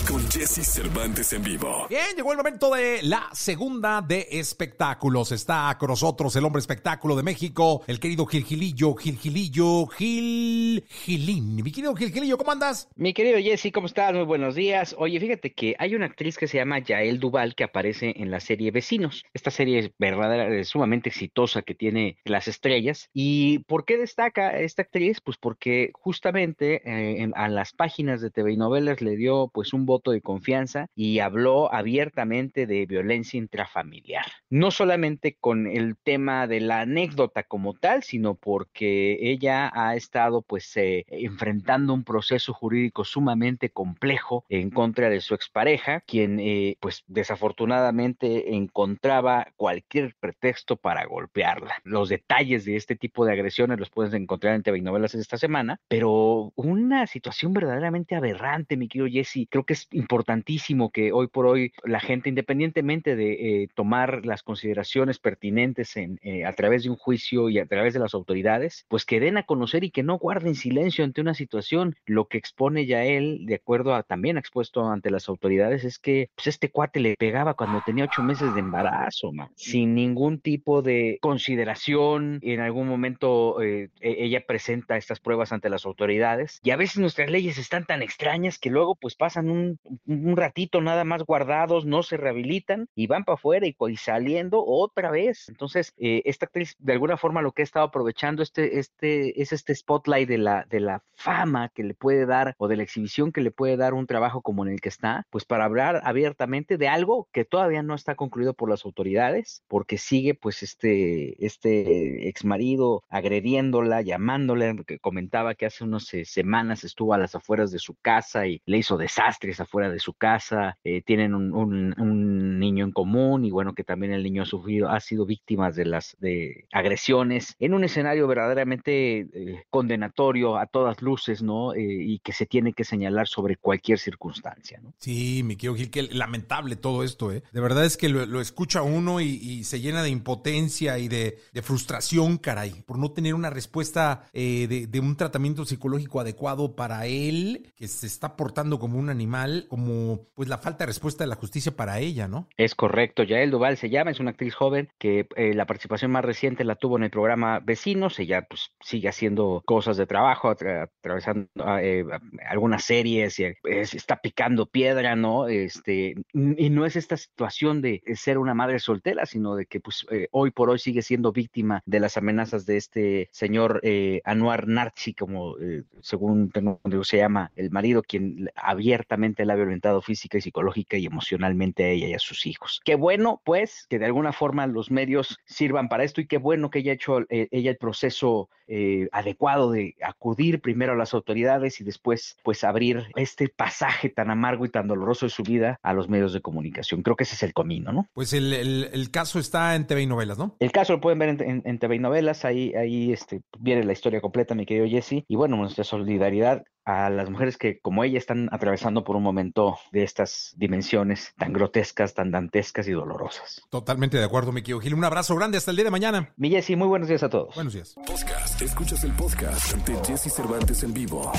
[0.08, 1.88] Con Jesse Cervantes en vivo.
[1.90, 5.32] Bien, llegó el momento de la segunda de espectáculos.
[5.32, 10.84] Está con nosotros el hombre espectáculo de México, el querido Gil Gilillo, Gil Gilillo, Gil
[10.88, 11.56] Gilín.
[11.56, 12.88] Mi querido Gil Gilillo, ¿cómo andas?
[12.96, 14.14] Mi querido Jesse, ¿cómo estás?
[14.14, 14.96] Muy buenos días.
[15.00, 18.40] Oye, fíjate que hay una actriz que se llama Yael Duval que aparece en la
[18.40, 19.24] serie Vecinos.
[19.34, 23.10] Esta serie es verdadera, es sumamente exitosa que tiene las estrellas.
[23.14, 25.20] ¿Y por qué destaca esta actriz?
[25.22, 29.74] Pues porque justamente eh, en- a las páginas de TV y novelas le dio pues
[29.74, 34.26] un voto de confianza y habló abiertamente de violencia intrafamiliar.
[34.50, 40.42] No solamente con el tema de la anécdota como tal, sino porque ella ha estado
[40.42, 46.78] pues eh, enfrentando un proceso jurídico sumamente complejo en contra de su expareja, quien eh,
[46.82, 51.76] pues desafortunadamente encontraba cualquier pretexto para golpearla.
[51.84, 55.80] Los detalles de este tipo de agresiones los puedes encontrar en TV Novelas esta semana,
[55.88, 59.48] pero una situación verdaderamente aberrante, mi querido Jesse.
[59.50, 64.44] Creo que es importantísimo que hoy por hoy la gente, independientemente de eh, tomar las
[64.44, 68.86] consideraciones pertinentes en, eh, a través de un juicio y a través de las autoridades,
[68.88, 71.96] pues que den a conocer y que no guarden silencio ante una situación.
[72.06, 76.30] Lo que expone ya él, de acuerdo a también expuesto ante las autoridades, es que
[76.36, 80.82] pues, este cuate le pegaba cuando tenía ocho meses de embarazo, man, sin ningún tipo
[80.82, 82.40] de consideración.
[82.42, 86.98] En algún momento eh, e- ella presenta estas pruebas ante las autoridades y a veces
[86.98, 89.75] nuestras leyes están tan extrañas que luego pues pasan un,
[90.06, 94.64] un ratito nada más guardados, no se rehabilitan y van para afuera y, y saliendo
[94.66, 95.50] otra vez.
[95.50, 99.52] Entonces, eh, esta actriz de alguna forma lo que ha estado aprovechando este, este, es
[99.52, 103.32] este spotlight de la, de la fama que le puede dar o de la exhibición
[103.32, 106.78] que le puede dar un trabajo como en el que está, pues para hablar abiertamente
[106.78, 112.28] de algo que todavía no está concluido por las autoridades, porque sigue pues este, este
[112.28, 117.72] ex marido agrediéndola, llamándola, que comentaba que hace unas eh, semanas estuvo a las afueras
[117.72, 122.60] de su casa y le hizo desastres afuera de su casa, eh, tienen un, un-
[122.60, 125.86] niño en común y bueno, que también el niño ha sufrido, ha sido víctima de
[125.86, 131.74] las de agresiones en un escenario verdaderamente eh, condenatorio a todas luces, ¿no?
[131.74, 134.94] Eh, y que se tiene que señalar sobre cualquier circunstancia, ¿no?
[135.00, 137.44] Sí, mi querido Gil, qué lamentable todo esto, ¿eh?
[137.52, 142.38] De verdad es que lo, escucha uno y, se llena de impotencia y de, frustración,
[142.38, 148.08] caray, por no tener una respuesta de un tratamiento psicológico adecuado para él, que se
[148.08, 152.00] está portando como un animal, como pues la falta de respuesta de la justicia para
[152.00, 152.48] ella, ¿no?
[152.58, 156.26] Es correcto, Yael Duval se llama, es una actriz joven que eh, la participación más
[156.26, 160.90] reciente la tuvo en el programa Vecinos, ella pues sigue haciendo cosas de trabajo, atra-
[161.00, 162.06] atravesando ah, eh,
[162.50, 165.48] algunas series, y, es- está picando piedra, ¿no?
[165.48, 170.06] Este, y no es esta situación de ser una madre soltera, sino de que pues
[170.12, 173.82] eh, hoy por hoy sigue siendo víctima de las amenazas de este señor
[174.24, 175.56] Anuar Narchi, como
[176.02, 181.06] según tengo se llama el marido, quien abiertamente la ha violentado física y psicológica y
[181.06, 182.82] emocionalmente a ella y a sus hijos.
[182.84, 186.70] Qué bueno, pues, que de alguna forma los medios sirvan para esto y qué bueno
[186.70, 191.80] que haya hecho eh, ella el proceso eh, adecuado de acudir primero a las autoridades
[191.82, 195.94] y después, pues, abrir este pasaje tan amargo y tan doloroso de su vida a
[195.94, 197.04] los medios de comunicación.
[197.04, 198.08] Creo que ese es el camino, ¿no?
[198.14, 200.56] Pues el, el- el caso está en TV y novelas, ¿no?
[200.60, 203.84] El caso lo pueden ver en, en- en TV y novelas, ahí, ahí este, viene
[203.84, 205.24] la historia completa, mi querido Jesse.
[205.28, 209.78] Y bueno, nuestra solidaridad a las mujeres que, como ella, están atravesando por un momento
[209.92, 213.62] de estas dimensiones tan grotescas, tan dantescas y dolorosas.
[213.70, 214.94] Totalmente de acuerdo, mi querido Gil.
[214.94, 216.34] Un abrazo grande hasta el día de mañana.
[216.38, 217.56] Mi Jesse, muy buenos días a todos.
[217.56, 217.96] Buenos días.
[217.96, 218.62] Podcast.
[218.62, 221.32] Escuchas el podcast de Jesse Cervantes en vivo.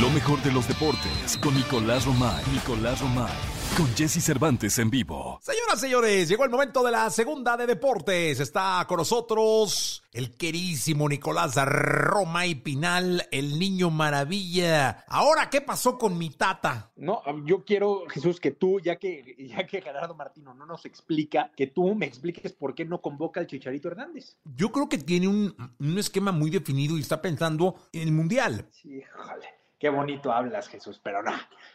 [0.00, 2.42] Lo mejor de los deportes con Nicolás Romay.
[2.52, 3.61] Nicolás Romay.
[3.76, 5.38] Con Jesse Cervantes en vivo.
[5.40, 8.40] Señoras, señores, llegó el momento de la segunda de deportes.
[8.40, 15.04] Está con nosotros el querísimo Nicolás Roma y Pinal, el niño maravilla.
[15.08, 16.90] Ahora, ¿qué pasó con mi tata?
[16.96, 21.50] No, yo quiero, Jesús, que tú, ya que, ya que Gerardo Martino no nos explica,
[21.56, 24.36] que tú me expliques por qué no convoca al Chicharito Hernández.
[24.44, 28.66] Yo creo que tiene un, un esquema muy definido y está pensando en el Mundial.
[28.70, 29.48] Sí, híjole,
[29.78, 31.32] qué bonito hablas, Jesús, pero no,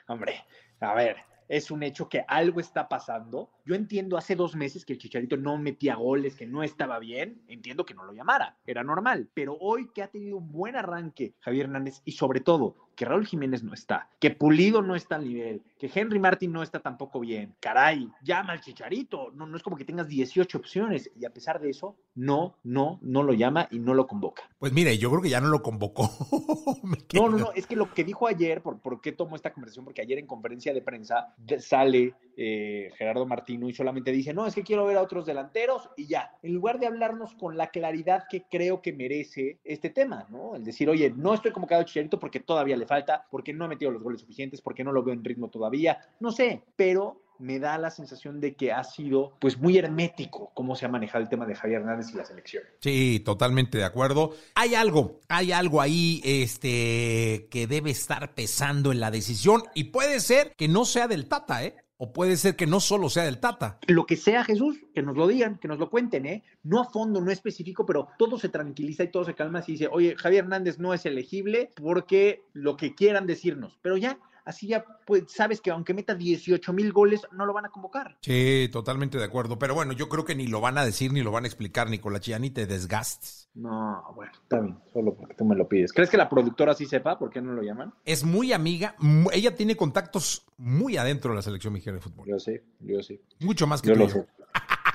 [0.08, 0.46] hombre,
[0.80, 1.18] a ver,
[1.48, 3.50] es un hecho que algo está pasando.
[3.68, 7.42] Yo entiendo hace dos meses que el Chicharito no metía goles, que no estaba bien,
[7.50, 11.34] entiendo que no lo llamara, era normal, pero hoy que ha tenido un buen arranque
[11.42, 15.28] Javier Hernández y sobre todo que Raúl Jiménez no está, que Pulido no está al
[15.28, 19.62] nivel, que Henry Martin no está tampoco bien, caray, llama al Chicharito, no, no es
[19.62, 23.68] como que tengas 18 opciones y a pesar de eso, no, no, no lo llama
[23.70, 24.50] y no lo convoca.
[24.58, 26.10] Pues mire, yo creo que ya no lo convocó.
[27.14, 29.86] no, no, no, es que lo que dijo ayer, ¿por, por qué tomó esta conversación?
[29.86, 34.56] Porque ayer en conferencia de prensa sale eh, Gerardo Martino y solamente dice, no, es
[34.56, 38.26] que quiero ver a otros delanteros y ya, en lugar de hablarnos con la claridad
[38.30, 40.56] que creo que merece este tema, ¿no?
[40.56, 43.70] El decir, oye, no estoy convocado a Chicharito porque todavía le falta, porque no ha
[43.70, 47.60] metido los goles suficientes, porque no lo veo en ritmo todavía, no sé, pero me
[47.60, 51.30] da la sensación de que ha sido pues muy hermético cómo se ha manejado el
[51.30, 52.64] tema de Javier Hernández y la selección.
[52.80, 54.34] Sí, totalmente de acuerdo.
[54.56, 60.20] Hay algo, hay algo ahí este que debe estar pesando en la decisión y puede
[60.20, 61.76] ser que no sea del Tata, ¿eh?
[61.98, 63.80] O puede ser que no solo sea del Tata.
[63.88, 66.44] Lo que sea, Jesús, que nos lo digan, que nos lo cuenten, ¿eh?
[66.64, 69.90] No a fondo, no específico, pero todo se tranquiliza y todo se calma si dice,
[69.92, 73.80] oye, Javier Hernández no es elegible porque lo que quieran decirnos.
[73.82, 77.66] Pero ya, así ya pues, sabes que aunque meta 18 mil goles, no lo van
[77.66, 78.18] a convocar.
[78.22, 79.60] Sí, totalmente de acuerdo.
[79.60, 81.90] Pero bueno, yo creo que ni lo van a decir ni lo van a explicar,
[81.90, 83.50] Nicolás Chía, ni te desgastes.
[83.54, 85.92] No, bueno, está bien, solo porque tú me lo pides.
[85.92, 87.94] ¿Crees que la productora sí sepa por qué no lo llaman?
[88.06, 88.96] Es muy amiga,
[89.34, 92.28] ella tiene contactos muy adentro de la selección mexicana de fútbol.
[92.28, 93.22] Yo sé, yo sé.
[93.40, 94.00] Mucho más que yo tú.
[94.00, 94.28] Lo sé.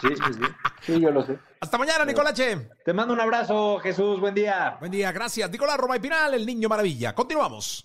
[0.01, 0.41] Sí, sí, sí.
[0.81, 1.39] Sí, yo lo sé.
[1.61, 2.71] Hasta mañana, Nicolache.
[2.85, 4.19] Te mando un abrazo, Jesús.
[4.19, 4.77] Buen día.
[4.81, 5.49] Buen día, gracias.
[5.51, 7.15] Nicolás Roma y Pinal, el niño maravilla.
[7.15, 7.85] Continuamos.